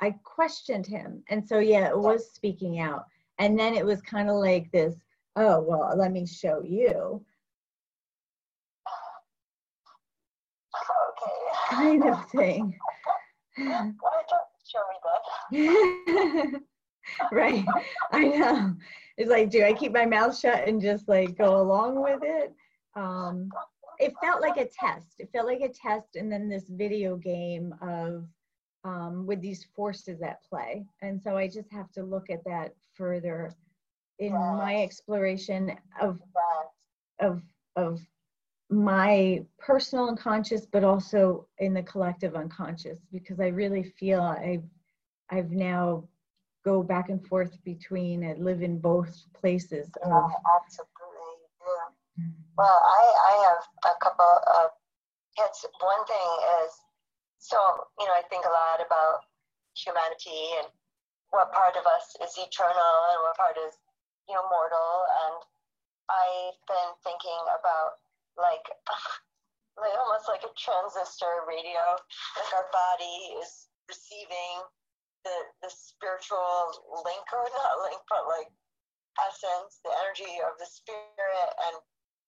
i 0.00 0.10
questioned 0.24 0.86
him 0.86 1.22
and 1.28 1.46
so 1.46 1.58
yeah 1.58 1.88
it 1.88 1.96
was 1.98 2.32
speaking 2.32 2.80
out 2.80 3.04
and 3.38 3.58
then 3.58 3.74
it 3.74 3.84
was 3.84 4.00
kind 4.02 4.28
of 4.28 4.36
like 4.36 4.70
this 4.72 4.94
oh 5.36 5.60
well 5.60 5.94
let 5.96 6.10
me 6.12 6.26
show 6.26 6.62
you 6.62 7.24
Okay. 11.14 11.76
kind 11.76 12.04
of 12.04 12.30
thing. 12.30 12.74
Why 13.56 13.92
don't 14.28 14.48
you 14.56 14.64
show 14.66 14.82
me 14.90 14.96
that? 16.50 16.60
right. 17.32 17.64
I 18.12 18.24
know. 18.24 18.74
It's 19.16 19.30
like, 19.30 19.50
do 19.50 19.64
I 19.64 19.72
keep 19.72 19.92
my 19.92 20.06
mouth 20.06 20.38
shut 20.38 20.66
and 20.66 20.80
just 20.80 21.08
like 21.08 21.36
go 21.36 21.60
along 21.60 22.02
with 22.02 22.20
it? 22.22 22.52
Um, 22.96 23.50
it 23.98 24.14
felt 24.22 24.40
like 24.40 24.56
a 24.56 24.66
test. 24.66 25.14
It 25.18 25.30
felt 25.32 25.46
like 25.46 25.60
a 25.60 25.68
test, 25.68 26.16
and 26.16 26.30
then 26.30 26.48
this 26.48 26.68
video 26.68 27.16
game 27.16 27.74
of 27.80 28.26
um, 28.84 29.26
with 29.26 29.40
these 29.40 29.66
forces 29.76 30.22
at 30.22 30.42
play. 30.42 30.84
And 31.02 31.22
so 31.22 31.36
I 31.36 31.46
just 31.46 31.70
have 31.72 31.90
to 31.92 32.02
look 32.02 32.30
at 32.30 32.44
that 32.44 32.74
further 32.94 33.52
in 34.18 34.32
my 34.32 34.82
exploration 34.82 35.72
of 36.00 36.20
of 37.20 37.42
of 37.76 38.00
my 38.70 39.44
personal 39.58 40.08
unconscious, 40.08 40.66
but 40.66 40.82
also 40.82 41.46
in 41.58 41.74
the 41.74 41.82
collective 41.82 42.34
unconscious, 42.34 42.98
because 43.12 43.38
I 43.40 43.48
really 43.48 43.82
feel 43.82 44.22
I've 44.22 44.64
I've 45.30 45.50
now 45.50 46.08
go 46.64 46.82
back 46.82 47.08
and 47.08 47.24
forth 47.26 47.52
between 47.64 48.22
and 48.22 48.44
live 48.44 48.62
in 48.62 48.78
both 48.78 49.10
places. 49.34 49.90
Of, 50.02 50.10
Yeah, 50.10 50.28
absolutely. 50.56 51.32
Yeah. 51.60 52.22
Mm. 52.22 52.32
Well, 52.56 52.80
I, 52.82 53.02
I 53.02 53.34
have 53.50 53.62
a 53.90 53.94
couple 54.02 54.34
of 54.46 54.70
hits. 55.36 55.66
One 55.80 56.04
thing 56.06 56.28
is, 56.62 56.70
so, 57.38 57.58
you 57.98 58.06
know, 58.06 58.14
I 58.14 58.22
think 58.30 58.46
a 58.46 58.54
lot 58.54 58.78
about 58.78 59.26
humanity 59.74 60.62
and 60.62 60.68
what 61.30 61.50
part 61.50 61.74
of 61.74 61.82
us 61.86 62.14
is 62.22 62.38
eternal 62.38 62.94
and 63.10 63.18
what 63.26 63.34
part 63.34 63.58
is, 63.58 63.74
you 64.28 64.34
know, 64.36 64.46
mortal. 64.46 64.92
And 65.26 65.36
I've 66.06 66.60
been 66.70 66.90
thinking 67.02 67.42
about 67.58 67.98
like, 68.38 68.62
like 69.80 69.96
almost 69.98 70.30
like 70.30 70.46
a 70.46 70.52
transistor 70.54 71.42
radio, 71.48 71.98
like 72.38 72.52
our 72.54 72.68
body 72.70 73.40
is 73.42 73.66
receiving 73.88 74.62
the 75.24 75.36
the 75.62 75.70
spiritual 75.70 76.72
link 77.06 77.26
or 77.32 77.46
not 77.56 77.82
link, 77.86 78.00
but 78.10 78.26
like 78.26 78.50
essence, 79.18 79.80
the 79.84 79.92
energy 80.02 80.40
of 80.42 80.56
the 80.58 80.66
spirit, 80.66 81.50
and 81.68 81.76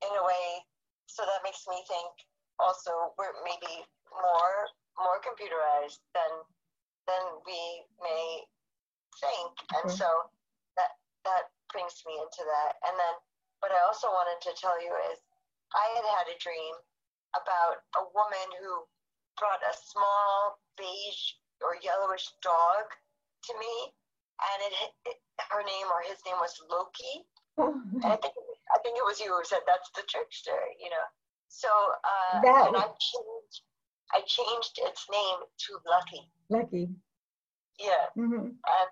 in 0.04 0.12
a 0.18 0.24
way, 0.24 0.64
so 1.06 1.24
that 1.24 1.42
makes 1.42 1.64
me 1.68 1.80
think 1.88 2.12
also 2.60 3.14
we're 3.18 3.34
maybe 3.44 3.84
more 4.10 4.68
more 4.98 5.18
computerized 5.24 6.00
than 6.14 6.32
than 7.06 7.24
we 7.46 7.84
may 8.00 8.46
think, 9.20 9.52
and 9.80 9.90
Mhm. 9.90 9.98
so 9.98 10.30
that 10.76 10.98
that 11.24 11.50
brings 11.72 12.04
me 12.06 12.20
into 12.20 12.44
that. 12.44 12.76
And 12.86 12.98
then, 12.98 13.14
what 13.60 13.72
I 13.72 13.80
also 13.80 14.10
wanted 14.10 14.40
to 14.42 14.52
tell 14.54 14.80
you 14.80 14.94
is, 15.10 15.18
I 15.74 15.86
had 15.96 16.04
had 16.04 16.28
a 16.28 16.38
dream 16.38 16.74
about 17.34 17.82
a 17.96 18.04
woman 18.14 18.52
who 18.60 18.86
brought 19.36 19.62
a 19.62 19.74
small 19.74 20.60
beige 20.76 21.34
or 21.64 21.80
yellowish 21.82 22.28
dog 22.42 22.84
to 23.48 23.52
me, 23.58 23.74
and 24.38 24.58
it, 24.68 24.74
it 25.10 25.16
her 25.50 25.62
name 25.64 25.88
or 25.90 26.00
his 26.06 26.20
name 26.26 26.36
was 26.40 26.54
Loki. 26.70 27.24
And 27.56 28.12
I 28.12 28.16
think 28.16 28.34
I 28.74 28.78
think 28.82 28.98
it 28.98 29.04
was 29.06 29.20
you 29.20 29.30
who 29.32 29.44
said 29.44 29.60
that's 29.66 29.90
the 29.96 30.02
trickster, 30.08 30.58
you 30.80 30.90
know. 30.90 31.06
So 31.48 31.68
uh, 31.68 32.40
That 32.42 32.68
and 32.68 32.76
I 32.76 32.86
changed 32.98 33.56
I 34.12 34.20
changed 34.26 34.78
its 34.82 35.06
name 35.10 35.38
to 35.42 35.70
Lucky. 35.88 36.22
lucky. 36.50 36.88
Yeah, 37.78 38.06
hmm 38.14 38.54
and 38.54 38.88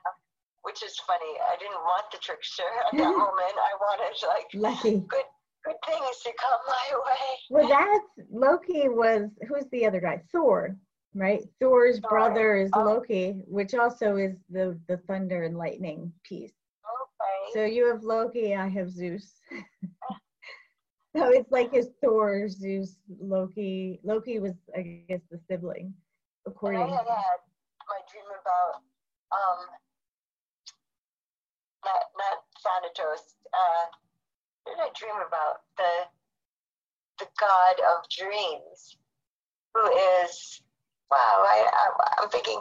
which 0.62 0.82
is 0.82 0.96
funny. 1.06 1.34
I 1.52 1.56
didn't 1.58 1.82
want 1.82 2.06
the 2.12 2.18
trickster 2.18 2.62
at 2.86 2.96
that 2.96 3.14
moment. 3.24 3.54
I 3.58 3.72
wanted 3.80 4.14
like 4.26 4.46
Lucky. 4.54 4.98
good 5.08 5.28
good 5.64 5.76
things 5.86 6.18
to 6.24 6.32
come 6.38 6.60
my 6.66 6.98
way. 7.06 7.26
Well, 7.50 7.68
that's 7.68 8.28
Loki 8.30 8.88
was 8.88 9.30
who's 9.48 9.66
the 9.72 9.86
other 9.86 10.00
guy? 10.00 10.22
Thor, 10.32 10.76
right? 11.14 11.42
Thor's 11.60 12.00
Thor. 12.00 12.10
brother 12.10 12.56
is 12.56 12.70
Oh. 12.74 12.82
Loki, 12.82 13.42
which 13.46 13.74
also 13.74 14.16
is 14.16 14.36
the 14.50 14.78
the 14.88 14.96
thunder 15.08 15.42
and 15.44 15.56
lightning 15.56 16.12
piece. 16.24 16.52
Okay. 16.84 17.52
So 17.52 17.64
you 17.64 17.86
have 17.88 18.02
Loki, 18.02 18.54
I 18.54 18.68
have 18.68 18.90
Zeus. 18.90 19.40
so 21.16 21.28
it's 21.36 21.50
like 21.50 21.72
his 21.72 21.90
Thor, 22.02 22.48
Zeus, 22.48 22.96
Loki. 23.20 24.00
Loki 24.04 24.38
was, 24.40 24.54
I 24.76 24.82
guess, 24.82 25.20
the 25.30 25.38
sibling, 25.48 25.94
and 26.44 26.52
according. 26.54 26.80
I 26.82 26.86
had 26.86 27.06
had 27.06 27.40
my 27.88 28.00
dream 28.10 28.24
about 28.40 28.82
um 29.32 29.66
not 31.84 32.02
not 32.16 32.38
Thanatos. 32.62 33.34
Uh, 33.52 33.86
what 34.64 34.76
did 34.76 34.82
I 34.82 34.90
dream 34.94 35.16
about? 35.26 35.62
The 35.76 36.06
the 37.18 37.26
god 37.38 37.76
of 37.92 38.08
dreams, 38.08 38.96
who 39.74 39.82
is 40.24 40.62
wow. 41.12 41.36
I, 41.44 41.56
I 41.68 41.84
I'm 42.24 42.28
thinking, 42.32 42.58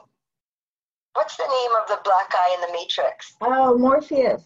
what's 1.16 1.38
the 1.38 1.48
name 1.48 1.74
of 1.80 1.88
the 1.88 2.00
black 2.04 2.32
guy 2.32 2.52
in 2.54 2.62
the 2.62 2.72
Matrix? 2.76 3.36
Oh, 3.40 3.78
Morpheus. 3.78 4.44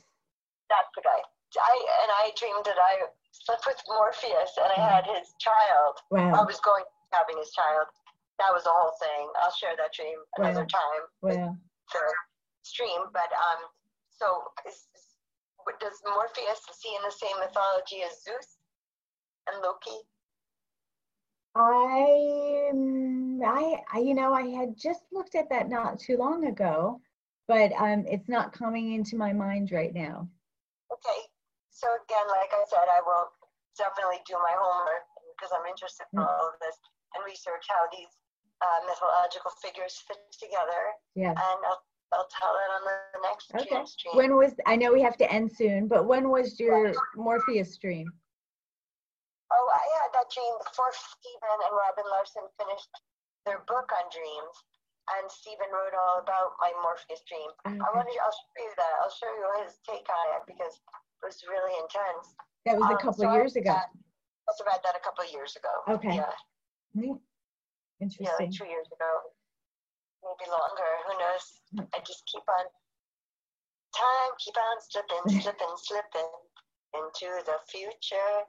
That's 0.70 0.91
the 0.96 1.02
guy. 1.02 1.22
I 1.58 1.76
and 2.04 2.12
I 2.22 2.32
dreamed 2.38 2.65
that 2.65 2.78
I 2.78 3.08
slept 3.32 3.65
with 3.65 3.80
Morpheus 3.88 4.54
and 4.60 4.70
I 4.76 4.80
had 4.94 5.06
his 5.08 5.34
child. 5.39 5.98
Wow. 6.12 6.34
I 6.38 6.44
was 6.44 6.60
going 6.62 6.84
having 7.12 7.38
his 7.39 7.52
child. 7.52 7.88
That 8.38 8.52
was 8.52 8.68
the 8.68 8.74
whole 8.74 8.91
thing. 9.00 9.32
I'll 9.41 9.56
share 9.56 9.76
that 9.80 9.94
dream 9.96 10.20
another 10.38 10.68
Wow. 10.68 10.76
time 10.80 11.04
wow. 11.24 11.58
for 11.88 12.04
stream. 12.63 13.08
But 13.13 13.32
um, 13.32 13.72
so 14.12 14.52
is, 14.68 14.88
does 15.80 16.02
Morpheus 16.04 16.60
is 16.68 16.80
he 16.84 16.91
in 16.91 17.04
the 17.08 17.15
same 17.15 17.38
mythology 17.39 18.04
as 18.04 18.20
Zeus 18.22 18.60
and 19.48 19.63
Loki? 19.63 20.04
I, 21.56 22.70
um, 22.74 23.25
I, 23.43 23.82
I, 23.91 24.00
you 24.00 24.13
know, 24.13 24.34
I 24.34 24.48
had 24.48 24.78
just 24.78 25.04
looked 25.12 25.36
at 25.36 25.50
that 25.50 25.69
not 25.69 26.00
too 26.00 26.17
long 26.17 26.45
ago, 26.45 27.02
but 27.48 27.71
um, 27.74 28.06
it's 28.08 28.30
not 28.30 28.54
coming 28.54 28.93
into 28.93 29.15
my 29.17 29.34
mind 29.34 29.71
right 29.71 29.93
now. 29.93 30.28
Okay. 30.91 31.21
So 31.71 31.88
again, 31.88 32.28
like 32.30 32.52
I 32.54 32.63
said, 32.69 32.88
I 32.88 33.02
will 33.06 33.28
definitely 33.78 34.24
do 34.28 34.36
my 34.39 34.56
homework 34.56 35.06
because 35.36 35.52
I'm 35.52 35.65
interested 35.67 36.06
in 36.13 36.19
Mm. 36.19 36.28
all 36.28 36.48
of 36.54 36.60
this 36.62 36.78
and 37.15 37.26
research 37.26 37.65
how 37.67 37.84
these 37.91 38.12
uh, 38.62 38.80
mythological 38.88 39.52
figures 39.62 40.04
fit 40.08 40.17
together. 40.39 40.95
Yes. 41.15 41.36
And 41.36 41.60
I'll, 41.67 41.84
I'll 42.13 42.30
tell 42.32 42.56
it 42.56 42.69
on 42.80 42.82
the 42.88 43.19
next 43.28 43.52
Okay. 43.54 43.67
dream 43.67 43.86
stream. 43.86 44.15
When 44.15 44.36
was, 44.36 44.54
I 44.65 44.76
know 44.76 44.93
we 44.93 45.02
have 45.02 45.17
to 45.17 45.32
end 45.32 45.52
soon, 45.52 45.88
but 45.88 46.08
when 46.08 46.30
was 46.30 46.60
your 46.60 46.93
Morpheus 47.15 47.74
stream? 47.74 48.08
Oh, 49.52 49.67
I 49.76 49.84
had 50.02 50.12
that 50.15 50.32
dream 50.34 50.56
before 50.63 50.91
Stephen 50.95 51.58
and 51.67 51.76
Robin 51.76 52.08
Larson 52.10 52.48
finished 52.58 52.89
their 53.45 53.62
book 53.69 53.88
on 53.93 54.05
dreams, 54.10 54.55
and 55.15 55.29
Stephen 55.29 55.69
wrote 55.69 55.93
all 55.93 56.19
about 56.25 56.58
my 56.60 56.73
Morpheus 56.81 57.21
dream. 57.29 57.49
I 57.63 57.69
Okay. 57.77 57.79
want 57.93 58.10
to, 58.10 58.15
I'll 58.19 58.34
show 58.34 58.58
you 58.65 58.73
that. 58.75 58.93
I'll 59.05 59.13
show 59.13 59.29
you 59.29 59.45
his 59.63 59.77
take 59.86 60.05
on 60.10 60.25
it 60.41 60.43
because 60.49 60.73
it 60.81 61.23
was 61.25 61.38
really 61.45 61.73
intense. 61.86 62.34
That 62.65 62.81
was 62.81 62.89
a 62.89 62.97
Um, 62.97 63.01
couple 63.05 63.21
so 63.23 63.29
I 63.29 63.38
years 63.38 63.55
ago. 63.55 63.71
had- 63.71 63.93
Must 64.49 64.60
have 64.62 64.73
had 64.73 64.84
that 64.84 64.95
a 64.97 64.99
couple 64.99 65.23
of 65.23 65.31
years 65.31 65.55
ago. 65.55 65.73
Okay. 65.89 66.15
Yeah, 66.17 66.34
yeah, 66.93 67.13
Interesting. 67.99 68.36
like 68.38 68.51
two 68.51 68.65
years 68.67 68.88
ago, 68.91 69.31
maybe 70.21 70.49
longer. 70.51 70.91
Who 71.08 71.17
knows? 71.17 71.62
Mm. 71.73 71.89
I 71.95 71.99
just 72.01 72.25
keep 72.27 72.43
on 72.49 72.65
time, 73.93 74.31
keep 74.38 74.58
on 74.58 74.81
slipping, 74.81 75.23
slipping, 75.41 75.77
slipping 75.77 76.31
into 76.93 77.41
the 77.45 77.58
future. 77.69 78.45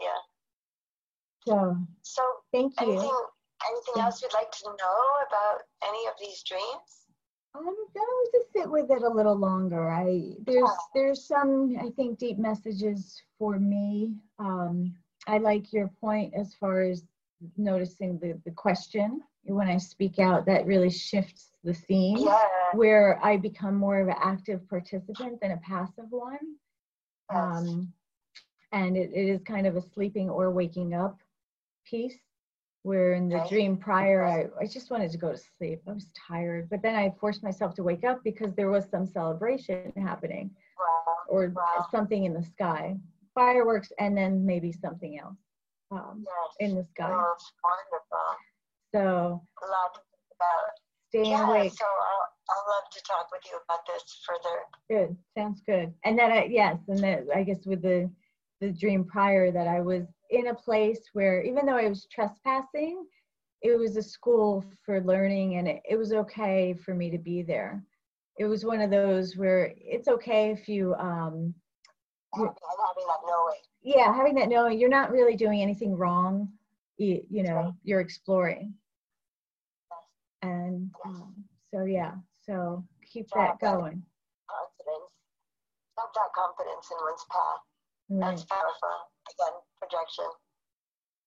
Yeah. 0.00 0.20
So, 1.46 1.76
So 2.02 2.22
thank 2.52 2.78
you. 2.80 2.86
Anything, 2.92 3.26
anything 3.68 4.02
else 4.02 4.22
you'd 4.22 4.34
like 4.34 4.50
to 4.52 4.64
know 4.66 5.00
about 5.26 5.62
any 5.86 6.06
of 6.06 6.14
these 6.20 6.42
dreams? 6.42 7.06
I'm 7.54 7.64
going 7.64 8.26
to 8.32 8.42
sit 8.54 8.70
with 8.70 8.90
it 8.90 9.02
a 9.02 9.08
little 9.08 9.36
longer. 9.36 9.90
I 9.90 10.34
there's 10.44 10.68
there's 10.94 11.26
some 11.26 11.74
I 11.80 11.88
think 11.96 12.18
deep 12.18 12.38
messages 12.38 13.22
for 13.38 13.58
me. 13.58 14.14
Um, 14.38 14.94
I 15.26 15.38
like 15.38 15.72
your 15.72 15.88
point 16.00 16.34
as 16.34 16.54
far 16.54 16.82
as 16.82 17.04
noticing 17.56 18.18
the 18.18 18.38
the 18.44 18.50
question 18.50 19.20
when 19.44 19.68
I 19.68 19.78
speak 19.78 20.18
out. 20.18 20.44
That 20.46 20.66
really 20.66 20.90
shifts 20.90 21.52
the 21.64 21.72
theme 21.72 22.18
Yeah. 22.18 22.38
where 22.74 23.18
I 23.24 23.36
become 23.38 23.74
more 23.74 24.00
of 24.00 24.08
an 24.08 24.16
active 24.22 24.68
participant 24.68 25.40
than 25.40 25.52
a 25.52 25.56
passive 25.58 26.10
one. 26.10 26.38
Yes. 27.32 27.40
Um, 27.40 27.92
and 28.72 28.96
it, 28.96 29.10
it 29.14 29.28
is 29.28 29.42
kind 29.44 29.66
of 29.66 29.76
a 29.76 29.80
sleeping 29.80 30.28
or 30.28 30.50
waking 30.50 30.92
up 30.92 31.18
piece 31.86 32.18
where 32.86 33.12
in 33.18 33.28
the 33.28 33.40
dream 33.48 33.76
prior 33.76 34.20
I, 34.34 34.38
I 34.62 34.66
just 34.76 34.90
wanted 34.90 35.10
to 35.12 35.18
go 35.24 35.30
to 35.32 35.40
sleep 35.56 35.80
i 35.88 35.92
was 35.92 36.08
tired 36.28 36.68
but 36.70 36.80
then 36.82 36.94
i 36.94 37.14
forced 37.20 37.42
myself 37.42 37.74
to 37.76 37.82
wake 37.90 38.04
up 38.10 38.18
because 38.30 38.52
there 38.54 38.70
was 38.76 38.84
some 38.94 39.06
celebration 39.06 39.92
happening 40.10 40.50
Wow. 40.78 41.14
or 41.34 41.52
something 41.90 42.24
in 42.24 42.32
the 42.34 42.42
sky 42.54 42.96
fireworks 43.34 43.90
and 43.98 44.16
then 44.16 44.44
maybe 44.52 44.70
something 44.72 45.18
else 45.18 45.36
um, 45.90 46.24
Yes. 46.24 46.50
in 46.64 46.70
the 46.76 46.84
sky 46.84 47.10
Oh, 47.10 47.34
wonderful. 47.70 48.28
so 48.94 49.42
A 49.62 49.66
lot 49.76 49.92
about. 50.36 50.70
staying 51.08 51.32
Yeah. 51.32 51.46
awake 51.48 51.72
So 51.72 51.86
I'll, 52.10 52.26
I'll 52.50 52.66
love 52.74 52.86
to 52.96 53.00
talk 53.10 53.26
with 53.32 53.42
you 53.50 53.58
about 53.64 53.82
this 53.86 54.04
further. 54.26 54.56
Good, 54.90 55.16
sounds 55.36 55.60
good. 55.66 55.92
And 56.04 56.18
then 56.18 56.30
I, 56.30 56.44
yes, 56.44 56.78
and 56.88 56.98
then 56.98 57.26
I 57.34 57.42
guess 57.42 57.66
with 57.66 57.82
the 57.82 58.10
the 58.60 58.70
dream 58.72 59.04
prior 59.04 59.50
that 59.52 59.66
I 59.68 59.80
was 59.80 60.04
in 60.30 60.48
a 60.48 60.54
place 60.54 61.00
where 61.12 61.42
even 61.42 61.66
though 61.66 61.76
I 61.76 61.88
was 61.88 62.06
trespassing, 62.12 63.04
it 63.62 63.78
was 63.78 63.96
a 63.96 64.02
school 64.02 64.64
for 64.84 65.00
learning 65.02 65.56
and 65.56 65.68
it, 65.68 65.82
it 65.88 65.96
was 65.96 66.12
okay 66.12 66.74
for 66.74 66.94
me 66.94 67.10
to 67.10 67.18
be 67.18 67.42
there. 67.42 67.82
It 68.38 68.44
was 68.44 68.64
one 68.64 68.80
of 68.80 68.90
those 68.90 69.36
where 69.36 69.72
it's 69.76 70.08
okay 70.08 70.50
if 70.50 70.68
you 70.68 70.94
um 70.94 71.54
having, 72.34 72.48
having 72.48 73.06
that 73.06 73.22
knowing. 73.26 73.60
yeah, 73.82 74.14
having 74.14 74.34
that 74.34 74.48
knowing 74.48 74.78
you're 74.78 74.90
not 74.90 75.10
really 75.10 75.36
doing 75.36 75.62
anything 75.62 75.96
wrong. 75.96 76.48
You, 76.98 77.22
you 77.30 77.42
know, 77.42 77.74
you're 77.82 78.00
exploring. 78.00 78.74
And 80.42 80.90
um, 81.04 81.34
so 81.72 81.84
yeah, 81.84 82.12
so 82.46 82.84
keep 83.10 83.26
that 83.34 83.58
going. 83.60 84.02
Confidence. 84.48 85.12
Have 85.98 86.08
that 86.14 86.32
confidence 86.34 86.90
in 86.90 86.98
one's 87.02 87.24
path. 87.30 87.62
That's 88.08 88.44
powerful. 88.44 88.96
Again, 89.32 89.54
projection. 89.86 90.24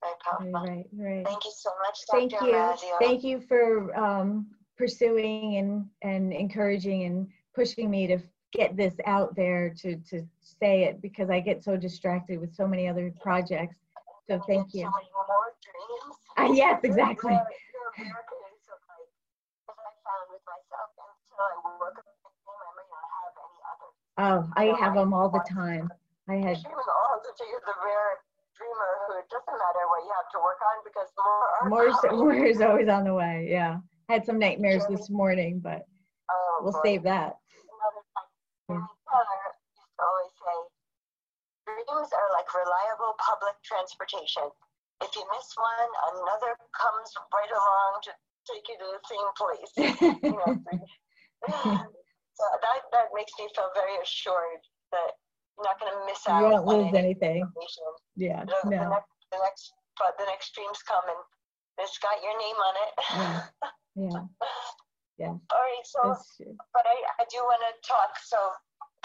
Very 0.01 0.13
powerful. 0.23 0.51
right, 0.51 0.85
right. 0.93 1.25
Thank 1.25 1.43
you 1.43 1.51
so 1.53 1.71
much, 1.85 1.99
Thank 2.09 2.31
Dr. 2.31 2.45
you. 2.45 2.53
Mazzeo. 2.53 2.99
Thank 2.99 3.23
you 3.23 3.41
for 3.41 3.95
um, 3.97 4.47
pursuing 4.77 5.57
and, 5.57 5.85
and 6.01 6.31
encouraging 6.31 7.03
and 7.03 7.27
pushing 7.53 7.89
me 7.89 8.07
to 8.07 8.19
get 8.53 8.77
this 8.77 8.95
out 9.05 9.35
there 9.35 9.73
to, 9.81 9.97
to 10.09 10.25
say 10.39 10.83
it 10.83 11.01
because 11.01 11.29
I 11.29 11.39
get 11.41 11.63
so 11.63 11.75
distracted 11.75 12.39
with 12.39 12.55
so 12.55 12.65
many 12.67 12.87
other 12.87 13.13
projects. 13.21 13.75
So 14.27 14.39
thank 14.47 14.73
you. 14.73 14.83
So 14.83 14.91
many 14.91 15.09
more 15.13 15.53
dreams. 15.61 16.15
Uh, 16.39 16.53
yes, 16.53 16.79
exactly. 16.85 17.33
You're, 17.33 17.43
you're 17.75 18.07
American, 18.07 18.39
and 18.47 18.55
so 18.63 18.71
like, 18.87 19.75
I 19.75 19.91
found 20.07 20.31
with 20.31 20.39
myself, 20.47 20.87
until 20.95 21.35
I 21.35 21.55
work 21.75 21.99
on 21.99 22.07
a 22.07 22.15
dream, 22.15 22.87
I 22.95 23.03
have 23.11 23.35
any 23.43 23.59
others. 23.67 23.91
Oh, 24.15 24.47
I 24.55 24.79
have 24.79 24.95
them 24.95 25.11
all 25.13 25.27
the 25.27 25.43
time. 25.51 25.91
I 26.29 26.35
had, 26.39 26.63
all 26.63 27.19
the 27.19 27.33
the 27.35 27.75
rare 27.83 27.99
dreamer 27.99 27.99
who 27.99 28.15
it 28.15 28.28
doesn't 29.29 29.57
matter 29.57 29.83
what 29.89 30.01
you 30.05 30.11
have 30.17 30.29
to 30.33 30.39
work 30.41 30.59
on 30.61 30.77
because 30.83 31.09
more 31.15 31.87
are 31.87 31.99
coming. 32.01 32.19
more 32.19 32.45
is 32.45 32.61
always 32.61 32.89
on 32.89 33.03
the 33.05 33.13
way. 33.13 33.47
Yeah. 33.49 33.77
I 34.09 34.13
Had 34.13 34.25
some 34.25 34.39
nightmares 34.39 34.83
this 34.89 35.09
morning, 35.09 35.59
but 35.63 35.85
Oh, 36.31 36.59
we'll 36.61 36.73
boy. 36.73 36.81
save 36.83 37.03
that. 37.03 37.37
Another. 37.39 38.01
Used 38.69 38.85
to 39.09 40.03
always 40.05 40.33
say, 40.45 40.57
dreams 41.65 42.09
are 42.13 42.29
like 42.37 42.49
reliable 42.53 43.17
public 43.17 43.57
transportation. 43.65 44.45
If 45.01 45.09
you 45.15 45.23
miss 45.33 45.47
one, 45.57 45.89
another 46.21 46.53
comes 46.77 47.09
right 47.33 47.49
along 47.49 47.91
to 48.05 48.11
take 48.45 48.65
you 48.69 48.77
to 48.77 48.87
the 48.93 49.01
same 49.09 49.29
place. 49.37 49.71
You 50.21 50.37
know, 50.37 50.53
so 52.37 52.43
that, 52.61 52.79
that 52.93 53.07
makes 53.15 53.31
me 53.39 53.47
feel 53.55 53.69
very 53.73 53.95
assured 54.03 54.61
that 54.91 55.17
you're 55.57 55.65
not 55.65 55.79
going 55.79 55.91
to 55.93 56.05
miss 56.05 56.27
out 56.27 56.39
You 56.39 56.45
won't 56.51 56.67
on 56.67 56.77
lose 56.85 56.93
any 56.93 57.15
anything. 57.15 57.47
Yeah, 58.15 58.43
The, 58.45 58.55
the, 58.63 58.69
next, 58.69 59.09
the 59.31 59.39
next, 59.41 59.73
but 59.97 60.17
the 60.17 60.25
next 60.25 60.53
dream's 60.53 60.81
coming. 60.83 61.17
It's 61.79 61.97
got 61.99 62.19
your 62.19 62.35
name 62.35 62.59
on 62.59 62.75
it. 62.83 62.93
Yeah. 63.95 64.23
yeah. 65.17 65.35
All 65.51 65.63
right, 65.63 65.85
so 65.85 66.15
but 66.71 66.85
I, 66.87 66.97
I 67.19 67.23
do 67.27 67.39
want 67.43 67.63
to 67.67 67.71
talk 67.83 68.15
so 68.23 68.39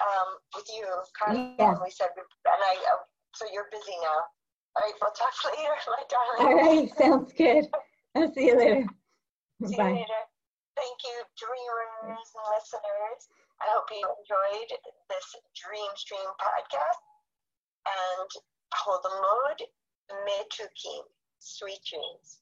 um, 0.02 0.28
with 0.54 0.66
you, 0.70 0.86
Carla. 1.18 1.54
Yes. 1.58 1.78
We 1.82 1.90
said, 1.90 2.10
and 2.14 2.62
I, 2.62 2.74
uh, 2.94 3.02
so 3.34 3.46
you're 3.52 3.70
busy 3.70 3.94
now. 4.02 4.20
All 4.74 4.82
right, 4.82 4.94
we'll 4.98 5.14
talk 5.14 5.34
later, 5.50 5.74
my 5.86 6.02
darling. 6.10 6.42
All 6.42 6.56
right, 6.58 6.88
sounds 6.98 7.32
good. 7.34 7.66
I'll 8.14 8.32
see 8.34 8.50
you 8.50 8.58
later. 8.58 8.86
See 9.66 9.76
Bye. 9.76 9.90
you 9.90 10.06
later. 10.06 10.22
Thank 10.74 10.98
you, 11.06 11.16
dreamers 11.38 12.26
and 12.34 12.46
listeners. 12.50 13.20
I 13.62 13.70
hope 13.70 13.86
you 13.94 14.02
enjoyed 14.02 14.70
this 15.06 15.26
Dream 15.54 15.90
Stream 15.94 16.30
podcast. 16.42 17.02
And 17.86 18.30
Chalomot, 18.74 19.62
Metukim. 20.10 21.04
Sweet 21.40 21.80
dreams. 21.84 22.40